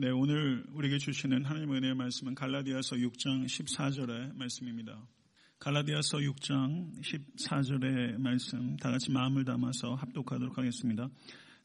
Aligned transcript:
네, 0.00 0.10
오늘 0.10 0.62
우리에게 0.74 0.98
주시는 0.98 1.44
하나님 1.44 1.72
은혜의 1.72 1.96
말씀은 1.96 2.36
갈라디아서 2.36 2.94
6장 2.94 3.46
14절의 3.46 4.32
말씀입니다. 4.36 4.96
갈라디아서 5.58 6.18
6장 6.18 7.02
14절의 7.02 8.16
말씀 8.20 8.76
다 8.76 8.92
같이 8.92 9.10
마음을 9.10 9.44
담아서 9.44 9.96
합독하도록 9.96 10.56
하겠습니다. 10.56 11.08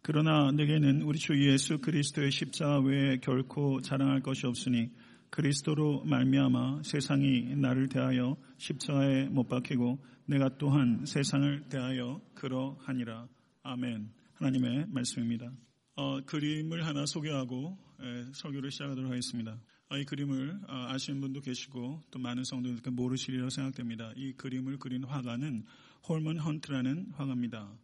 그러나 0.02 0.52
내게는 0.52 1.04
우리 1.04 1.20
주 1.20 1.40
예수 1.48 1.78
그리스도의 1.78 2.32
십자가 2.32 2.80
외에 2.80 3.18
결코 3.18 3.82
자랑할 3.82 4.22
것이 4.22 4.48
없으니 4.48 4.90
그리스도로 5.30 6.04
말미암아 6.06 6.82
세상이 6.86 7.56
나를 7.58 7.88
대하여 7.88 8.36
십자가에 8.58 9.26
못 9.26 9.48
박히고 9.48 10.04
내가 10.26 10.58
또한 10.58 11.06
세상을 11.06 11.70
대하여 11.70 12.20
그러하니라. 12.34 13.28
아멘. 13.62 14.10
하나님의 14.34 14.88
말씀입니다. 14.90 15.52
어, 15.96 16.20
그림을 16.26 16.88
하나 16.88 17.06
소개하고 17.06 17.78
에, 17.93 17.93
설교를 18.34 18.72
시작하도록 18.72 19.10
하겠습니다. 19.10 19.60
어, 19.90 19.98
이 19.98 20.06
그림을 20.06 20.62
어, 20.68 20.86
아시는 20.90 21.22
분도 21.22 21.40
계시고 21.42 22.02
또 22.12 22.20
많은 22.20 22.44
성도들께 22.44 22.90
모르시리라고 22.90 23.50
생각됩니다. 23.50 24.12
이 24.16 24.34
그림을 24.34 24.78
그린 24.80 25.04
화가는 25.04 25.64
홀먼 26.08 26.38
헌트라는 26.40 27.12
화가입니다. 27.14 27.78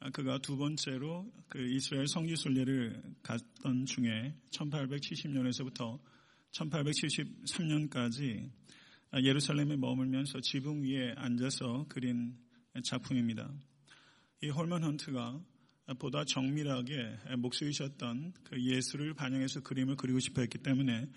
아, 0.00 0.10
그가 0.10 0.38
두 0.38 0.56
번째로 0.56 1.32
그 1.48 1.66
이스라엘 1.66 2.06
성지 2.06 2.36
순례를 2.36 3.02
갔던 3.22 3.86
중에 3.86 4.34
1870년에서부터 4.50 5.98
1873년까지 6.52 8.50
예루살렘에 9.14 9.76
머물면서 9.76 10.40
지붕 10.40 10.82
위에 10.82 11.14
앉아서 11.16 11.86
그린 11.88 12.36
작품입니다. 12.84 13.50
이 14.42 14.50
홀먼 14.50 14.84
헌트가 14.84 15.40
보다 15.94 16.24
정밀하게 16.24 17.36
목수이셨던 17.38 18.32
그 18.44 18.60
예수를 18.60 19.14
반영해서 19.14 19.60
그림을 19.60 19.96
그리고 19.96 20.18
싶어 20.18 20.40
했기 20.40 20.58
때문에 20.58 21.08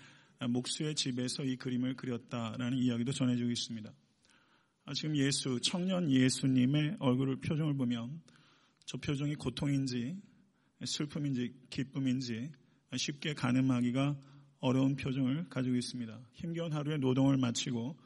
목수의 0.48 0.94
집에서 0.94 1.44
이 1.44 1.56
그림을 1.56 1.96
그렸다라는 1.96 2.78
이야기도 2.78 3.12
전해지고 3.12 3.50
있습니다. 3.50 3.92
아, 4.86 4.94
지금 4.94 5.16
예수, 5.16 5.60
청년 5.62 6.10
예수님의 6.10 6.96
얼굴을 7.00 7.40
표정을 7.40 7.74
보면 7.74 8.22
저 8.86 8.96
표정이 8.98 9.34
고통인지 9.34 10.16
슬픔인지 10.84 11.54
기쁨인지 11.68 12.50
쉽게 12.96 13.34
가늠하기가 13.34 14.18
어려운 14.60 14.96
표정을 14.96 15.48
가지고 15.48 15.76
있습니다. 15.76 16.20
힘겨운 16.32 16.72
하루의 16.72 16.98
노동을 16.98 17.36
마치고 17.36 17.98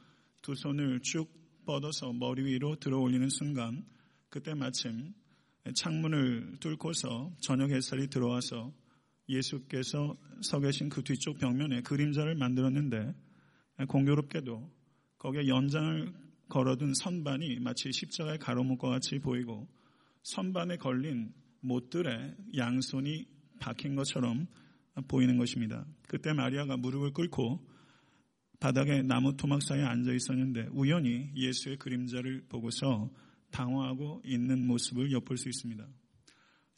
두 0.42 0.54
손을 0.54 1.00
쭉 1.00 1.32
뻗어서 1.64 2.12
머리 2.12 2.44
위로 2.44 2.76
들어 2.76 2.98
올리는 2.98 3.28
순간 3.28 3.84
그때 4.28 4.54
마침 4.54 5.14
창문을 5.72 6.56
뚫고서 6.60 7.32
저녁 7.40 7.70
햇살이 7.70 8.08
들어와서 8.08 8.72
예수께서 9.28 10.16
서 10.42 10.60
계신 10.60 10.90
그 10.90 11.02
뒤쪽 11.02 11.38
벽면에 11.38 11.80
그림자를 11.80 12.34
만들었는데 12.34 13.14
공교롭게도 13.88 14.70
거기에 15.18 15.48
연장을 15.48 16.12
걸어둔 16.48 16.92
선반이 16.94 17.60
마치 17.60 17.90
십자가의 17.90 18.38
가로목과 18.38 18.90
같이 18.90 19.18
보이고 19.18 19.66
선반에 20.22 20.76
걸린 20.76 21.32
못들의 21.60 22.36
양손이 22.56 23.26
박힌 23.60 23.94
것처럼 23.94 24.46
보이는 25.08 25.38
것입니다. 25.38 25.86
그때 26.06 26.34
마리아가 26.34 26.76
무릎을 26.76 27.12
꿇고 27.12 27.66
바닥에 28.60 29.02
나무 29.02 29.36
토막 29.36 29.62
사이에 29.62 29.82
앉아 29.82 30.12
있었는데 30.12 30.68
우연히 30.72 31.30
예수의 31.34 31.78
그림자를 31.78 32.44
보고서 32.48 33.10
당황하고 33.54 34.20
있는 34.24 34.66
모습을 34.66 35.12
엿볼 35.12 35.38
수 35.38 35.48
있습니다. 35.48 35.86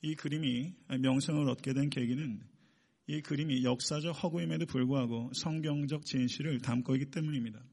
이 0.02 0.14
그림이 0.14 0.74
명성을 1.00 1.48
얻게 1.48 1.72
된 1.72 1.88
계기는 1.88 2.40
이 3.08 3.22
그림이 3.22 3.64
역사적 3.64 4.22
허구임에도 4.22 4.66
불구하고 4.66 5.32
성경적 5.34 6.04
진실을 6.04 6.60
담고 6.60 6.94
있기 6.96 7.10
때문입니다. 7.10 7.64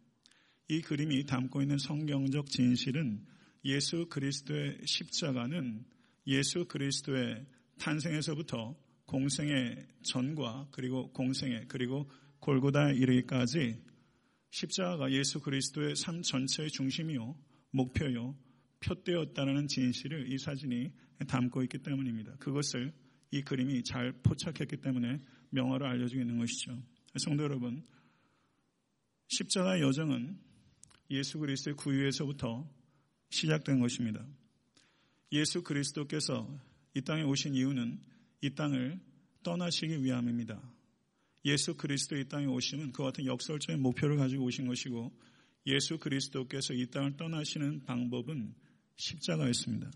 이 0.69 0.81
그림이 0.81 1.25
담고 1.25 1.61
있는 1.61 1.77
성경적 1.77 2.49
진실은 2.49 3.25
예수 3.65 4.07
그리스도의 4.09 4.79
십자가는 4.85 5.83
예수 6.27 6.65
그리스도의 6.65 7.45
탄생에서부터 7.79 8.75
공생의 9.05 9.85
전과 10.03 10.69
그리고 10.71 11.11
공생의 11.11 11.65
그리고 11.67 12.09
골고다에 12.39 12.93
이르기까지 12.95 13.81
십자가가 14.51 15.11
예수 15.11 15.41
그리스도의 15.41 15.95
삶 15.95 16.21
전체의 16.21 16.69
중심이요 16.69 17.35
목표요 17.71 18.35
표되었다는 18.83 19.67
진실을 19.67 20.31
이 20.31 20.37
사진이 20.37 20.91
담고 21.27 21.63
있기 21.63 21.79
때문입니다. 21.79 22.35
그것을 22.37 22.93
이 23.31 23.41
그림이 23.41 23.83
잘 23.83 24.11
포착했기 24.23 24.77
때문에 24.77 25.19
명화로 25.49 25.85
알려주고 25.85 26.21
있는 26.21 26.37
것이죠. 26.37 26.77
성도 27.17 27.43
여러분, 27.43 27.83
십자가의 29.27 29.81
여정은 29.81 30.37
예수 31.11 31.39
그리스도의 31.39 31.75
구유에서부터 31.75 32.69
시작된 33.29 33.79
것입니다. 33.79 34.25
예수 35.31 35.63
그리스도께서 35.63 36.47
이 36.93 37.01
땅에 37.01 37.23
오신 37.23 37.55
이유는 37.55 37.99
이 38.41 38.53
땅을 38.53 38.99
떠나시기 39.41 40.03
위함입니다. 40.03 40.61
예수 41.45 41.75
그리스도 41.75 42.15
이 42.17 42.27
땅에 42.27 42.45
오시면 42.45 42.91
그와 42.91 43.09
같은 43.09 43.25
역설적인 43.25 43.81
목표를 43.81 44.17
가지고 44.17 44.45
오신 44.45 44.67
것이고 44.67 45.11
예수 45.67 45.97
그리스도께서 45.97 46.73
이 46.73 46.87
땅을 46.87 47.17
떠나시는 47.17 47.83
방법은 47.85 48.53
십자가였습니다. 48.95 49.91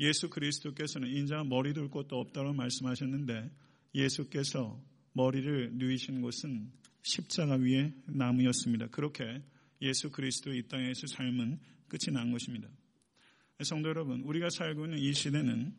예수 0.00 0.30
그리스도께서는 0.30 1.08
인자가 1.08 1.44
머리 1.44 1.72
둘 1.72 1.88
곳도 1.88 2.18
없다고 2.18 2.52
말씀하셨는데 2.54 3.50
예수께서 3.94 4.80
머리를 5.12 5.72
누이신 5.74 6.22
곳은 6.22 6.72
십자가 7.02 7.54
위에 7.56 7.92
나무였습니다. 8.06 8.88
그렇게 8.88 9.42
예수 9.82 10.10
그리스도의 10.10 10.58
이 10.58 10.68
땅에서 10.68 11.06
삶은 11.06 11.58
끝이 11.88 12.12
난 12.12 12.30
것입니다. 12.32 12.68
성도 13.62 13.88
여러분, 13.88 14.22
우리가 14.22 14.48
살고 14.48 14.86
있는 14.86 14.98
이 14.98 15.12
시대는 15.12 15.74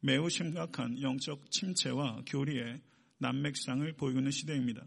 매우 0.00 0.30
심각한 0.30 1.00
영적 1.00 1.50
침체와 1.50 2.22
교리의 2.26 2.80
난맥상을 3.18 3.92
보이고 3.94 4.18
있는 4.18 4.30
시대입니다. 4.30 4.86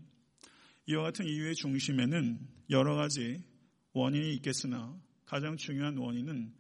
이와 0.87 1.03
같은 1.03 1.25
이유의 1.25 1.55
중심에는 1.55 2.39
여러 2.69 2.95
가지 2.95 3.43
원인이 3.93 4.33
있겠으나 4.35 4.99
가장 5.25 5.57
중요한 5.57 5.97
원인은 5.97 6.53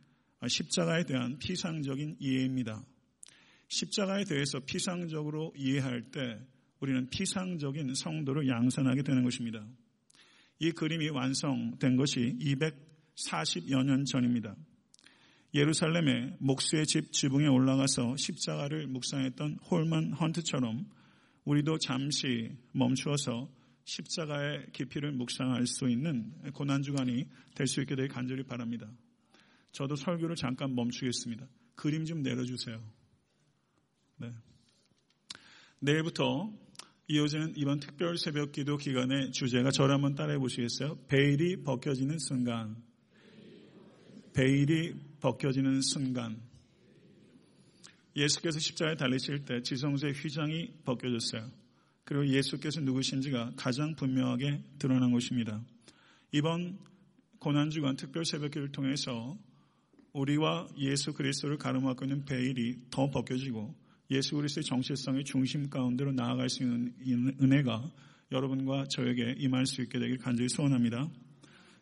십자가에 0.47 1.03
대한 1.05 1.37
피상적인 1.37 2.17
이해입니다. 2.19 2.83
십자가에 3.67 4.23
대해서 4.25 4.59
피상적으로 4.59 5.53
이해할 5.55 6.01
때 6.11 6.39
우리는 6.79 7.09
피상적인 7.09 7.93
성도를 7.93 8.47
양산하게 8.47 9.03
되는 9.03 9.23
것입니다. 9.23 9.65
이 10.59 10.71
그림이 10.71 11.09
완성된 11.09 11.95
것이 11.95 12.37
240여 12.39 13.83
년 13.83 14.05
전입니다. 14.05 14.55
예루살렘의 15.53 16.37
목수의 16.39 16.85
집 16.85 17.11
지붕에 17.11 17.47
올라가서 17.47 18.15
십자가를 18.17 18.87
묵상했던 18.87 19.59
홀만 19.69 20.13
헌트처럼 20.13 20.85
우리도 21.45 21.77
잠시 21.79 22.51
멈추어서 22.71 23.49
십자가의 23.83 24.67
깊이를 24.73 25.11
묵상할 25.11 25.67
수 25.67 25.89
있는 25.89 26.31
고난주간이 26.53 27.27
될 27.55 27.67
수 27.67 27.81
있게 27.81 27.95
되길 27.95 28.09
간절히 28.09 28.43
바랍니다. 28.43 28.89
저도 29.71 29.95
설교를 29.95 30.35
잠깐 30.35 30.75
멈추겠습니다. 30.75 31.47
그림 31.75 32.05
좀 32.05 32.21
내려주세요. 32.21 32.81
네. 34.17 34.31
내일부터 35.79 36.51
이어지는 37.07 37.53
이번 37.57 37.79
특별 37.79 38.17
새벽 38.17 38.51
기도 38.51 38.77
기간의 38.77 39.31
주제가 39.31 39.71
저를 39.71 39.95
한번 39.95 40.15
따라해 40.15 40.37
보시겠어요? 40.37 40.97
베일이 41.07 41.63
벗겨지는 41.63 42.19
순간. 42.19 42.75
베일이 44.33 44.95
벗겨지는 45.19 45.81
순간. 45.81 46.41
예수께서 48.15 48.59
십자가에 48.59 48.95
달리실 48.95 49.45
때 49.45 49.61
지성소의 49.61 50.13
휘장이 50.13 50.71
벗겨졌어요. 50.85 51.49
그리고 52.03 52.27
예수께서 52.27 52.81
누구신지가 52.81 53.53
가장 53.55 53.95
분명하게 53.95 54.63
드러난 54.79 55.11
것입니다. 55.11 55.61
이번 56.31 56.77
고난주간 57.39 57.95
특별 57.95 58.25
새벽기를 58.25 58.71
통해서 58.71 59.37
우리와 60.13 60.67
예수 60.77 61.13
그리스도를 61.13 61.57
가름하고 61.57 62.05
있는 62.05 62.25
베일이 62.25 62.79
더 62.89 63.09
벗겨지고 63.09 63.73
예수 64.11 64.35
그리스도의 64.35 64.65
정체성의 64.65 65.23
중심 65.23 65.69
가운데로 65.69 66.11
나아갈 66.11 66.49
수 66.49 66.63
있는 66.63 67.35
은혜가 67.41 67.91
여러분과 68.31 68.85
저에게 68.89 69.35
임할 69.37 69.65
수 69.65 69.81
있게 69.81 69.99
되길 69.99 70.17
간절히 70.17 70.49
소원합니다. 70.49 71.09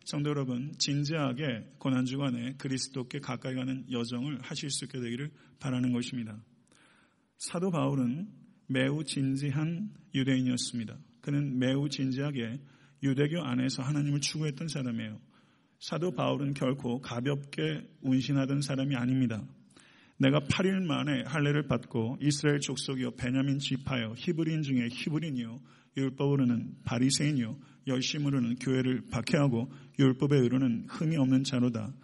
성도 0.04 0.30
여러분, 0.30 0.72
진지하게 0.78 1.74
고난 1.78 2.04
주간에 2.04 2.54
그리스도께 2.56 3.20
가까이 3.20 3.54
가는 3.54 3.84
여정을 3.90 4.40
하실 4.42 4.70
수 4.70 4.84
있게 4.84 5.00
되기를 5.00 5.30
바라는 5.58 5.92
것입니다. 5.92 6.42
사도 7.36 7.70
바울은 7.70 8.28
매우 8.66 9.04
진지한 9.04 9.90
유대인이었습니다. 10.14 10.96
그는 11.20 11.58
매우 11.58 11.88
진지하게 11.88 12.60
유대교 13.02 13.42
안에서 13.42 13.82
하나님을 13.82 14.20
추구했던 14.20 14.68
사람이에요. 14.68 15.20
사도 15.80 16.10
바울은 16.10 16.52
결코 16.52 17.00
가볍게 17.00 17.88
운신하던 18.02 18.60
사람이 18.60 18.94
아닙니다. 18.96 19.42
내가 20.18 20.38
8일 20.40 20.84
만에 20.84 21.22
할례를 21.24 21.68
받고 21.68 22.18
이스라엘 22.20 22.60
족속이요 22.60 23.12
베냐민 23.12 23.58
지파요 23.58 24.12
히브리인 24.18 24.62
중에 24.62 24.88
히브리인이요 24.92 25.58
율법으로는 25.96 26.82
바리새인이요 26.84 27.56
열심으로는 27.86 28.56
교회를 28.56 29.04
박해하고 29.10 29.72
율법에 29.98 30.36
의로는 30.36 30.84
흠이 30.86 31.16
없는 31.16 31.44
자로다. 31.44 31.94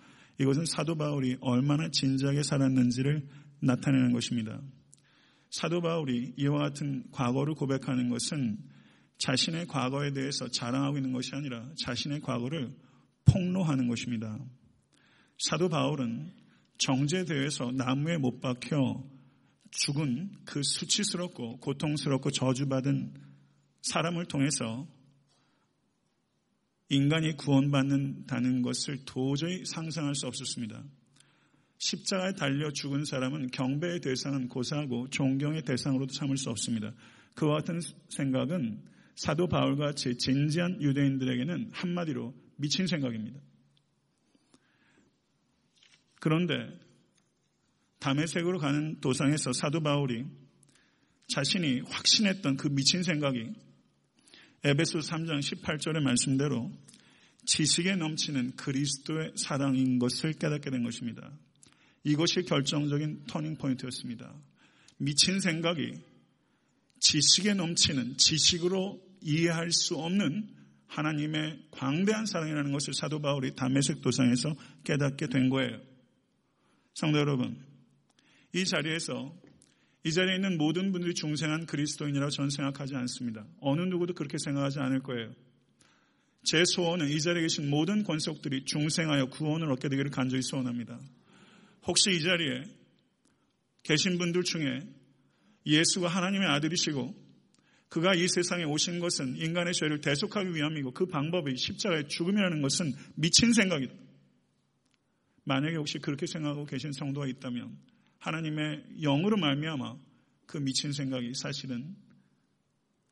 이것은 0.41 0.65
사도 0.65 0.97
바울이 0.97 1.37
얼마나 1.43 1.91
진지하게 1.91 2.43
살았는지를 2.45 3.27
나타내는 3.61 4.13
것입니다. 4.13 4.59
사도 5.51 5.83
바울이 5.83 6.33
이와 6.39 6.59
같은 6.61 7.05
과거를 7.13 7.55
고백하는 7.55 8.09
것은 8.09 8.57
자신의 9.19 9.67
과거에 9.67 10.13
대해서 10.13 10.49
자랑하고 10.49 10.97
있는 10.97 11.13
것이 11.13 11.35
아니라 11.35 11.69
자신의 11.85 12.23
과거를 12.23 12.75
폭로하는 13.27 13.89
것입니다. 13.89 14.39
사도 15.39 15.69
바울은 15.69 16.33
정제되어서 16.79 17.73
나무에 17.73 18.19
못 18.19 18.41
박혀 18.41 19.03
죽은 19.71 20.31
그 20.45 20.63
수치스럽고 20.63 21.59
고통스럽고 21.59 22.31
저주받은 22.31 23.15
사람을 23.83 24.27
통해서 24.27 24.87
인간이 26.89 27.37
구원받는다는 27.37 28.63
것을 28.63 29.05
도저히 29.05 29.65
상상할 29.65 30.15
수 30.15 30.27
없었습니다. 30.27 30.85
십자가에 31.79 32.33
달려 32.33 32.71
죽은 32.71 33.05
사람은 33.05 33.49
경배의 33.49 34.01
대상은 34.01 34.49
고사하고 34.49 35.09
존경의 35.11 35.63
대상으로도 35.63 36.13
삼을 36.15 36.37
수 36.37 36.49
없습니다. 36.51 36.93
그와 37.35 37.59
같은 37.59 37.81
생각은 38.09 38.83
사도 39.15 39.47
바울과 39.47 39.93
제 39.93 40.15
진지한 40.17 40.81
유대인들에게는 40.81 41.71
한마디로 41.73 42.35
미친 42.57 42.87
생각입니다. 42.87 43.41
그런데 46.21 46.55
담에색으로 47.99 48.59
가는 48.59 49.01
도상에서 49.01 49.53
사도 49.53 49.81
바울이 49.81 50.25
자신이 51.29 51.81
확신했던 51.81 52.57
그 52.57 52.69
미친 52.69 53.03
생각이 53.03 53.53
에베소 54.65 54.99
3장 54.99 55.41
18절의 55.41 56.01
말씀대로 56.01 56.73
지식에 57.45 57.95
넘치는 57.97 58.57
그리스도의 58.57 59.33
사랑인 59.37 59.99
것을 59.99 60.33
깨닫게 60.33 60.71
된 60.71 60.83
것입니다. 60.83 61.31
이것이 62.03 62.43
결정적인 62.43 63.25
터닝 63.27 63.57
포인트였습니다. 63.57 64.35
미친 64.99 65.41
생각이 65.41 65.93
지식에 67.01 67.55
넘치는 67.55 68.17
지식으로 68.17 69.01
이해할 69.21 69.71
수 69.71 69.97
없는 69.97 70.49
하나님의 70.89 71.67
광대한 71.71 72.27
사랑이라는 72.27 72.73
것을 72.73 72.95
사도 72.95 73.21
바울이 73.21 73.55
담메색 73.55 74.03
도상에서 74.03 74.55
깨닫게 74.85 75.29
된 75.29 75.49
거예요. 75.51 75.81
성도 76.95 77.19
여러분, 77.19 77.57
이 78.55 78.65
자리에서 78.65 79.35
이 80.05 80.13
자리에 80.13 80.37
있는 80.37 80.57
모든 80.57 80.93
분들이 80.93 81.15
중생한 81.15 81.67
그리스도인이라고 81.67 82.31
저는 82.31 82.51
생각하지 82.51 82.95
않습니다. 82.95 83.45
어느 83.61 83.83
누구도 83.83 84.15
그렇게 84.15 84.39
생각하지 84.39 84.79
않을 84.79 85.03
거예요. 85.03 85.35
제 86.45 86.63
소원은 86.65 87.09
이 87.09 87.21
자리에 87.21 87.43
계신 87.43 87.69
모든 87.69 88.05
권속들이 88.05 88.65
중생하여 88.67 89.27
구원을 89.27 89.71
얻게 89.73 89.89
되기를 89.89 90.13
간절히 90.13 90.43
소원합니다. 90.43 91.01
혹시 91.87 92.13
이 92.13 92.23
자리에 92.23 92.63
계신 93.83 94.17
분들 94.17 94.45
중에 94.45 94.81
예수가 95.67 96.09
하나님의 96.09 96.49
아들이시고 96.49 97.26
그가 97.97 98.15
이 98.15 98.29
세상에 98.29 98.65
오신 98.65 98.99
것은 99.01 99.39
인간의 99.39 99.73
죄를 99.73 100.03
대속하기 100.03 100.55
위함이고 100.55 100.91
그 100.91 101.07
방법이 101.07 101.57
십자가의 101.57 102.09
죽음이라는 102.09 102.61
것은 102.61 102.93
미친 103.15 103.55
생각이다. 103.55 103.95
만약에 105.45 105.77
혹시 105.77 105.99
그렇게 105.99 106.27
생각하고 106.27 106.67
계신 106.67 106.93
성도가 106.93 107.27
있다면 107.27 107.75
하나님의 108.19 108.85
영으로 109.01 109.39
말미암아 109.39 109.97
그 110.45 110.59
미친 110.59 110.93
생각이 110.93 111.33
사실은 111.37 111.97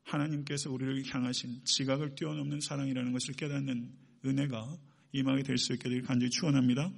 하나님께서 0.03 0.71
우리를 0.71 1.03
향하신 1.07 1.65
지각을 1.65 2.15
뛰어넘는 2.15 2.61
사랑이라는 2.61 3.11
것을 3.11 3.37
깨닫는 3.37 3.91
은혜가 4.27 4.77
임하게 5.13 5.45
될 5.45 5.57
수 5.57 5.73
있게 5.73 5.89
되길 5.89 6.03
간절히 6.03 6.29
축원합니다. 6.29 6.93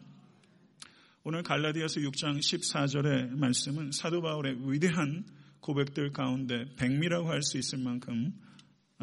오늘 1.22 1.44
갈라디아서 1.44 2.00
6장 2.00 2.40
14절의 2.40 3.38
말씀은 3.38 3.92
사도 3.92 4.22
바울의 4.22 4.72
위대한 4.72 5.24
고백들 5.66 6.12
가운데 6.12 6.64
백미라고 6.76 7.28
할 7.28 7.42
수 7.42 7.58
있을 7.58 7.78
만큼 7.78 8.32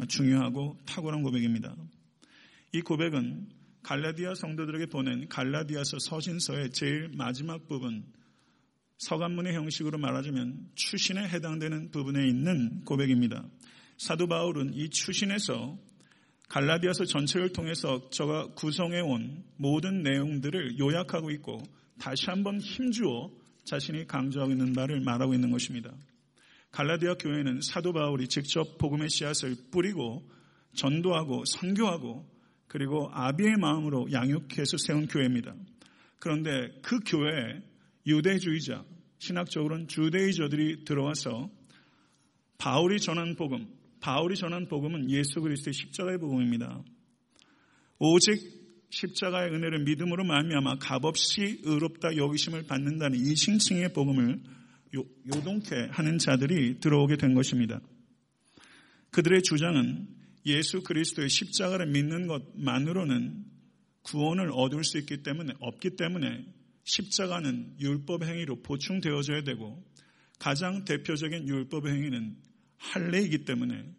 중요하고 0.08 0.78
탁월한 0.86 1.22
고백입니다. 1.22 1.76
이 2.72 2.80
고백은 2.80 3.50
갈라디아 3.82 4.34
성도들에게 4.34 4.86
보낸 4.86 5.28
갈라디아서 5.28 5.98
서신서의 5.98 6.70
제일 6.70 7.10
마지막 7.14 7.68
부분 7.68 8.02
서간문의 8.96 9.54
형식으로 9.54 9.98
말하자면 9.98 10.70
추신에 10.74 11.28
해당되는 11.28 11.90
부분에 11.90 12.26
있는 12.26 12.82
고백입니다. 12.84 13.44
사도 13.98 14.26
바울은 14.26 14.72
이 14.72 14.88
추신에서 14.88 15.78
갈라디아서 16.48 17.04
전체를 17.04 17.52
통해서 17.52 18.08
저가 18.08 18.54
구성해 18.54 19.00
온 19.00 19.44
모든 19.56 20.02
내용들을 20.02 20.78
요약하고 20.78 21.30
있고 21.32 21.62
다시 21.98 22.30
한번 22.30 22.58
힘주어 22.58 23.30
자신이 23.64 24.06
강조하고 24.06 24.52
있는 24.52 24.72
말을 24.72 25.00
말하고 25.00 25.34
있는 25.34 25.50
것입니다. 25.50 25.92
갈라디아 26.74 27.14
교회는 27.14 27.60
사도 27.60 27.92
바울이 27.92 28.26
직접 28.26 28.78
복음의 28.78 29.08
씨앗을 29.08 29.54
뿌리고 29.70 30.28
전도하고 30.74 31.44
선교하고 31.44 32.28
그리고 32.66 33.08
아비의 33.12 33.58
마음으로 33.58 34.10
양육해서 34.10 34.78
세운 34.78 35.06
교회입니다. 35.06 35.54
그런데 36.18 36.50
그 36.82 36.98
교회에 37.06 37.62
유대주의자, 38.08 38.84
신학적으로는 39.20 39.86
주대의저들이 39.86 40.84
들어와서 40.84 41.48
바울이 42.58 42.98
전한 42.98 43.36
복음, 43.36 43.68
바울이 44.00 44.34
전한 44.34 44.66
복음은 44.66 45.10
예수 45.12 45.40
그리스도의 45.40 45.74
십자가의 45.74 46.18
복음입니다. 46.18 46.82
오직 48.00 48.88
십자가의 48.90 49.52
은혜를 49.52 49.84
믿음으로 49.84 50.24
말미암아 50.24 50.78
값없이 50.80 51.60
의롭다 51.62 52.16
여기심을 52.16 52.66
받는다는 52.66 53.16
이 53.16 53.36
싱칭의 53.36 53.92
복음을 53.92 54.40
요동케 54.94 55.88
하는 55.90 56.18
자들이 56.18 56.80
들어오게 56.80 57.16
된 57.16 57.34
것입니다. 57.34 57.80
그들의 59.10 59.42
주장은 59.42 60.08
예수 60.46 60.82
그리스도의 60.82 61.28
십자가를 61.28 61.86
믿는 61.86 62.26
것만으로는 62.26 63.44
구원을 64.02 64.50
얻을 64.52 64.84
수 64.84 64.98
있기 64.98 65.22
때문에 65.22 65.54
없기 65.60 65.96
때문에 65.96 66.44
십자가는 66.84 67.76
율법 67.80 68.24
행위로 68.24 68.62
보충되어져야 68.62 69.42
되고 69.42 69.82
가장 70.38 70.84
대표적인 70.84 71.48
율법 71.48 71.86
행위는 71.88 72.36
할례이기 72.76 73.44
때문에 73.44 73.94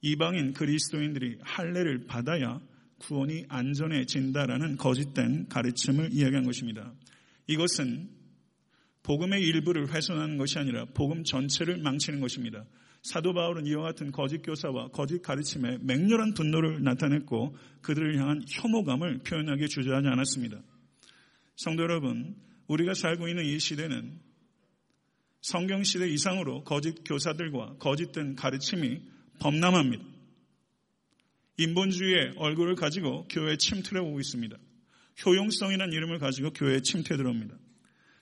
이방인 0.00 0.52
그리스도인들이 0.52 1.38
할례를 1.42 2.06
받아야 2.06 2.60
구원이 2.98 3.44
안전해진다라는 3.48 4.76
거짓된 4.76 5.48
가르침을 5.48 6.12
이야기한 6.12 6.44
것입니다. 6.44 6.92
이것은 7.46 8.08
복음의 9.06 9.40
일부를 9.40 9.94
훼손하는 9.94 10.36
것이 10.36 10.58
아니라 10.58 10.84
복음 10.86 11.22
전체를 11.22 11.78
망치는 11.78 12.20
것입니다. 12.20 12.64
사도 13.02 13.32
바울은 13.32 13.64
이와 13.66 13.84
같은 13.84 14.10
거짓 14.10 14.38
교사와 14.38 14.88
거짓 14.88 15.22
가르침에 15.22 15.78
맹렬한 15.80 16.34
분노를 16.34 16.82
나타냈고 16.82 17.56
그들을 17.82 18.18
향한 18.18 18.42
혐오감을 18.48 19.18
표현하게 19.18 19.68
주저하지 19.68 20.08
않았습니다. 20.08 20.60
성도 21.54 21.84
여러분, 21.84 22.34
우리가 22.66 22.94
살고 22.94 23.28
있는 23.28 23.44
이 23.44 23.60
시대는 23.60 24.18
성경 25.40 25.84
시대 25.84 26.08
이상으로 26.08 26.64
거짓 26.64 27.04
교사들과 27.04 27.76
거짓된 27.78 28.34
가르침이 28.34 29.02
범람합니다. 29.38 30.04
인본주의의 31.58 32.32
얼굴을 32.38 32.74
가지고 32.74 33.24
교회에 33.28 33.56
침투해 33.56 34.00
오고 34.00 34.18
있습니다. 34.18 34.56
효용성이라는 35.24 35.92
이름을 35.94 36.18
가지고 36.18 36.52
교회에 36.52 36.80
침투해 36.80 37.16
들어옵니다. 37.16 37.56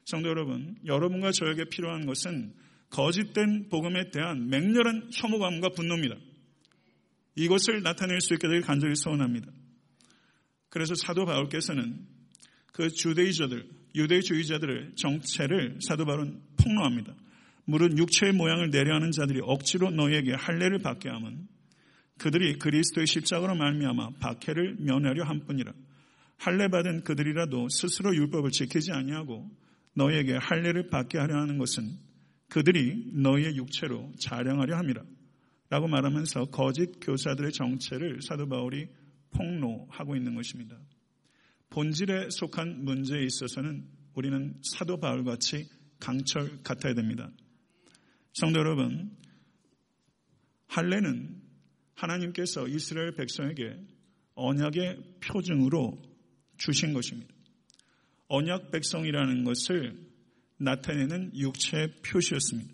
성도 0.04 0.28
여러분, 0.28 0.76
여러분과 0.84 1.32
저에게 1.32 1.64
필요한 1.70 2.06
것은 2.06 2.52
거짓된 2.90 3.68
복음에 3.70 4.10
대한 4.10 4.48
맹렬한 4.48 5.10
혐오감과 5.12 5.70
분노입니다. 5.70 6.16
이것을 7.36 7.82
나타낼 7.82 8.20
수 8.20 8.34
있게 8.34 8.46
되길 8.46 8.62
간절히 8.62 8.94
소원합니다. 8.96 9.50
그래서 10.68 10.94
사도 10.94 11.24
바울께서는 11.24 12.06
그 12.72 12.90
주대의자들, 12.90 13.68
유대주의자들의 13.94 14.96
정체를 14.96 15.78
사도 15.80 16.04
바울은 16.04 16.40
폭로합니다. 16.56 17.14
물은 17.66 17.96
육체의 17.98 18.32
모양을 18.32 18.70
내려하는 18.70 19.10
자들이 19.10 19.40
억지로 19.42 19.90
너에게 19.90 20.34
할례를 20.34 20.80
받게 20.80 21.08
하면 21.08 21.48
그들이 22.18 22.58
그리스도의 22.58 23.06
십자가로 23.06 23.54
말미암아 23.54 24.10
박해를 24.20 24.76
면하려 24.78 25.24
함뿐이라. 25.24 25.72
할례 26.36 26.68
받은 26.68 27.04
그들이라도 27.04 27.68
스스로 27.70 28.14
율법을 28.14 28.50
지키지 28.50 28.92
아니하고 28.92 29.50
너에게 29.94 30.36
할례를 30.36 30.88
받게 30.88 31.18
하려 31.18 31.40
하는 31.40 31.58
것은 31.58 31.98
그들이 32.48 33.10
너희의 33.12 33.56
육체로 33.56 34.12
자령하려 34.20 34.76
함이라. 34.76 35.02
라고 35.70 35.88
말하면서 35.88 36.46
거짓 36.46 37.00
교사들의 37.00 37.52
정체를 37.52 38.20
사도 38.22 38.48
바울이 38.48 38.88
폭로하고 39.30 40.14
있는 40.14 40.34
것입니다. 40.34 40.78
본질에 41.70 42.28
속한 42.30 42.84
문제에 42.84 43.24
있어서는 43.24 43.88
우리는 44.14 44.54
사도 44.62 44.98
바울 45.00 45.24
같이 45.24 45.68
강철 45.98 46.62
같아야 46.62 46.94
됩니다. 46.94 47.28
성도 48.34 48.60
여러분, 48.60 49.16
할례는 50.68 51.42
하나님께서 51.94 52.68
이스라엘 52.68 53.14
백성에게 53.14 53.76
언약의 54.34 55.18
표징으로 55.20 56.00
주신 56.58 56.92
것입니다. 56.92 57.33
언약 58.34 58.72
백성이라는 58.72 59.44
것을 59.44 59.96
나타내는 60.58 61.36
육체의 61.36 61.94
표시였습니다. 62.02 62.72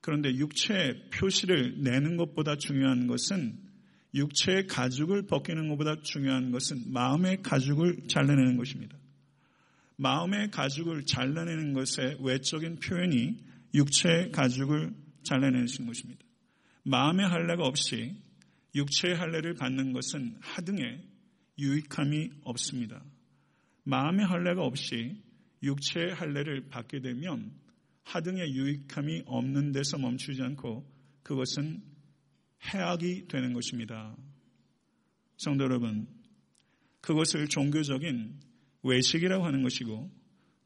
그런데 0.00 0.34
육체의 0.34 1.10
표시를 1.10 1.82
내는 1.82 2.16
것보다 2.16 2.56
중요한 2.56 3.08
것은 3.08 3.58
육체의 4.14 4.66
가죽을 4.68 5.26
벗기는 5.26 5.68
것보다 5.68 6.00
중요한 6.02 6.52
것은 6.52 6.92
마음의 6.92 7.42
가죽을 7.42 8.08
잘라내는 8.08 8.56
것입니다. 8.56 8.96
마음의 9.96 10.50
가죽을 10.50 11.06
잘라내는 11.06 11.72
것의 11.72 12.18
외적인 12.20 12.76
표현이 12.76 13.38
육체의 13.74 14.30
가죽을 14.30 14.92
잘라내는 15.24 15.66
것입니다. 15.86 16.24
마음의 16.84 17.26
할례가 17.26 17.64
없이 17.64 18.16
육체의 18.74 19.16
할례를 19.16 19.54
받는 19.54 19.92
것은 19.92 20.36
하등에 20.40 21.00
유익함이 21.58 22.30
없습니다. 22.42 23.02
마음의 23.84 24.26
할례가 24.26 24.62
없이 24.62 25.22
육체의 25.62 26.14
할례를 26.14 26.68
받게 26.68 27.00
되면 27.00 27.52
하등의 28.04 28.54
유익함이 28.54 29.22
없는 29.26 29.72
데서 29.72 29.98
멈추지 29.98 30.42
않고 30.42 30.88
그것은 31.22 31.82
해악이 32.62 33.28
되는 33.28 33.52
것입니다. 33.52 34.16
성도 35.36 35.64
여러분, 35.64 36.06
그것을 37.00 37.48
종교적인 37.48 38.40
외식이라고 38.82 39.44
하는 39.44 39.62
것이고 39.62 40.10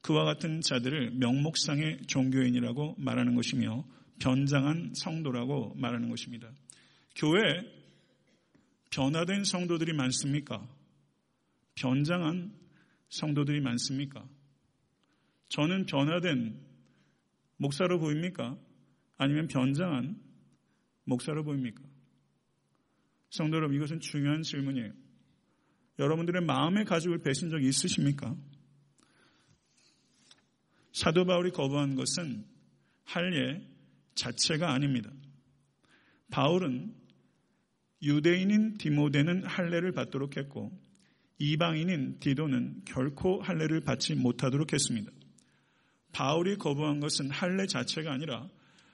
그와 0.02 0.24
같은 0.24 0.60
자들을 0.60 1.12
명목상의 1.12 2.06
종교인이라고 2.06 2.96
말하는 2.98 3.34
것이며 3.34 3.84
변장한 4.18 4.92
성도라고 4.94 5.74
말하는 5.76 6.08
것입니다. 6.10 6.50
교회 7.14 7.42
변화된 8.90 9.44
성도들이 9.44 9.92
많습니까? 9.94 10.66
변장한 11.74 12.52
성도들이 13.08 13.60
많습니까? 13.60 14.28
저는 15.48 15.86
변화된 15.86 16.60
목사로 17.58 17.98
보입니까? 17.98 18.58
아니면 19.16 19.48
변장한 19.48 20.20
목사로 21.04 21.44
보입니까? 21.44 21.82
성도 23.30 23.56
여러분, 23.56 23.76
이것은 23.76 24.00
중요한 24.00 24.42
질문이에요. 24.42 24.92
여러분들의 25.98 26.42
마음의 26.42 26.84
가죽을 26.84 27.22
베신 27.22 27.50
적이 27.50 27.68
있으십니까? 27.68 28.36
사도 30.92 31.24
바울이 31.24 31.50
거부한 31.50 31.94
것은 31.94 32.44
할례 33.04 33.62
자체가 34.14 34.72
아닙니다. 34.72 35.10
바울은 36.30 36.94
유대인인 38.02 38.78
디모데는 38.78 39.44
할례를 39.44 39.92
받도록 39.92 40.36
했고 40.36 40.72
이방인인 41.38 42.18
디도는 42.20 42.82
결코 42.86 43.40
할례를 43.42 43.80
받지 43.82 44.14
못하도록 44.14 44.72
했습니다. 44.72 45.10
바울이 46.12 46.56
거부한 46.56 47.00
것은 47.00 47.30
할례 47.30 47.66
자체가 47.66 48.12
아니라 48.12 48.48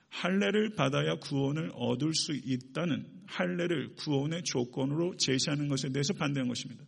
할례를 0.09 0.75
받아야 0.75 1.17
구원을 1.17 1.71
얻을 1.75 2.13
수 2.15 2.35
있다는 2.35 3.07
할례를 3.27 3.95
구원의 3.95 4.43
조건으로 4.45 5.17
제시하는 5.17 5.69
것에 5.69 5.91
대해서 5.91 6.13
반대한 6.15 6.49
것입니다. 6.49 6.85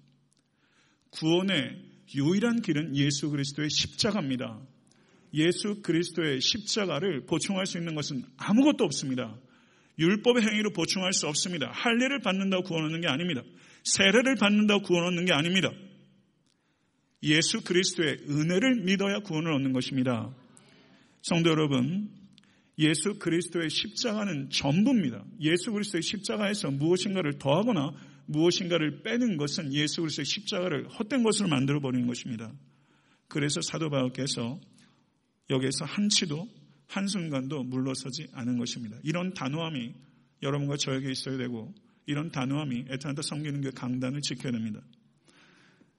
구원의 1.10 1.94
유일한 2.14 2.60
길은 2.60 2.96
예수 2.96 3.30
그리스도의 3.30 3.70
십자가입니다. 3.70 4.60
예수 5.32 5.80
그리스도의 5.82 6.40
십자가를 6.40 7.26
보충할 7.26 7.66
수 7.66 7.78
있는 7.78 7.94
것은 7.94 8.24
아무것도 8.36 8.84
없습니다. 8.84 9.38
율법의 9.98 10.42
행위로 10.42 10.70
보충할 10.72 11.12
수 11.12 11.26
없습니다. 11.28 11.70
할례를 11.72 12.20
받는다고 12.20 12.64
구원 12.64 12.84
얻는 12.86 13.00
게 13.00 13.08
아닙니다. 13.08 13.42
세례를 13.84 14.36
받는다고 14.36 14.82
구원 14.82 15.06
얻는 15.06 15.26
게 15.26 15.32
아닙니다. 15.32 15.70
예수 17.22 17.62
그리스도의 17.62 18.18
은혜를 18.28 18.82
믿어야 18.82 19.20
구원을 19.20 19.52
얻는 19.52 19.72
것입니다. 19.72 20.34
성도 21.22 21.50
여러분, 21.50 22.10
예수 22.78 23.18
그리스도의 23.18 23.70
십자가는 23.70 24.50
전부입니다. 24.50 25.24
예수 25.40 25.72
그리스도의 25.72 26.02
십자가에서 26.02 26.70
무엇인가를 26.70 27.38
더하거나 27.38 27.92
무엇인가를 28.26 29.02
빼는 29.02 29.36
것은 29.36 29.72
예수 29.72 30.00
그리스도의 30.02 30.26
십자가를 30.26 30.88
헛된 30.88 31.22
것으로 31.22 31.48
만들어 31.48 31.80
버리는 31.80 32.06
것입니다. 32.06 32.52
그래서 33.28 33.60
사도 33.60 33.90
바울께서 33.90 34.60
여기에서 35.50 35.84
한치도 35.84 36.48
한순간도 36.88 37.64
물러서지 37.64 38.28
않은 38.32 38.58
것입니다. 38.58 38.98
이런 39.02 39.32
단호함이 39.34 39.92
여러분과 40.42 40.76
저에게 40.76 41.10
있어야 41.10 41.38
되고 41.38 41.72
이런 42.06 42.30
단호함이 42.30 42.86
에탄타 42.88 43.22
섬기는 43.22 43.62
그 43.62 43.70
강단을 43.72 44.20
지켜야 44.20 44.52
됩니다. 44.52 44.80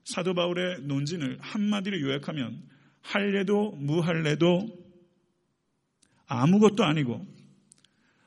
사도 0.04 0.34
바울의 0.34 0.82
논진을 0.82 1.40
한마디로 1.42 2.00
요약하면 2.02 2.62
할례도 3.02 3.72
무할례도 3.72 4.86
아무것도 6.28 6.84
아니고 6.84 7.26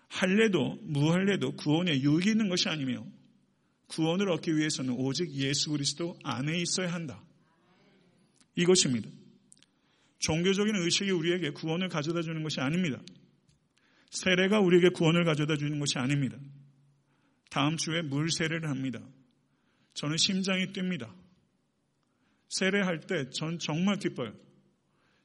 할례도 0.08 0.78
무할례도 0.82 1.52
구원에 1.52 2.00
유익이 2.00 2.30
있는 2.30 2.48
것이 2.48 2.68
아니며 2.68 3.04
구원을 3.88 4.30
얻기 4.30 4.56
위해서는 4.56 4.94
오직 4.94 5.30
예수 5.32 5.70
그리스도 5.70 6.18
안에 6.22 6.60
있어야 6.60 6.92
한다. 6.92 7.22
이것입니다. 8.54 9.08
종교적인 10.18 10.74
의식이 10.74 11.10
우리에게 11.10 11.50
구원을 11.50 11.88
가져다 11.88 12.22
주는 12.22 12.42
것이 12.42 12.60
아닙니다. 12.60 13.00
세례가 14.10 14.60
우리에게 14.60 14.90
구원을 14.90 15.24
가져다 15.24 15.56
주는 15.56 15.78
것이 15.78 15.98
아닙니다. 15.98 16.36
다음 17.48 17.76
주에 17.76 18.02
물 18.02 18.30
세례를 18.30 18.68
합니다. 18.68 19.00
저는 19.94 20.16
심장이 20.16 20.66
뜁니다. 20.72 21.12
세례할 22.48 23.00
때 23.00 23.30
전 23.30 23.58
정말 23.58 23.98
기뻐요. 23.98 24.32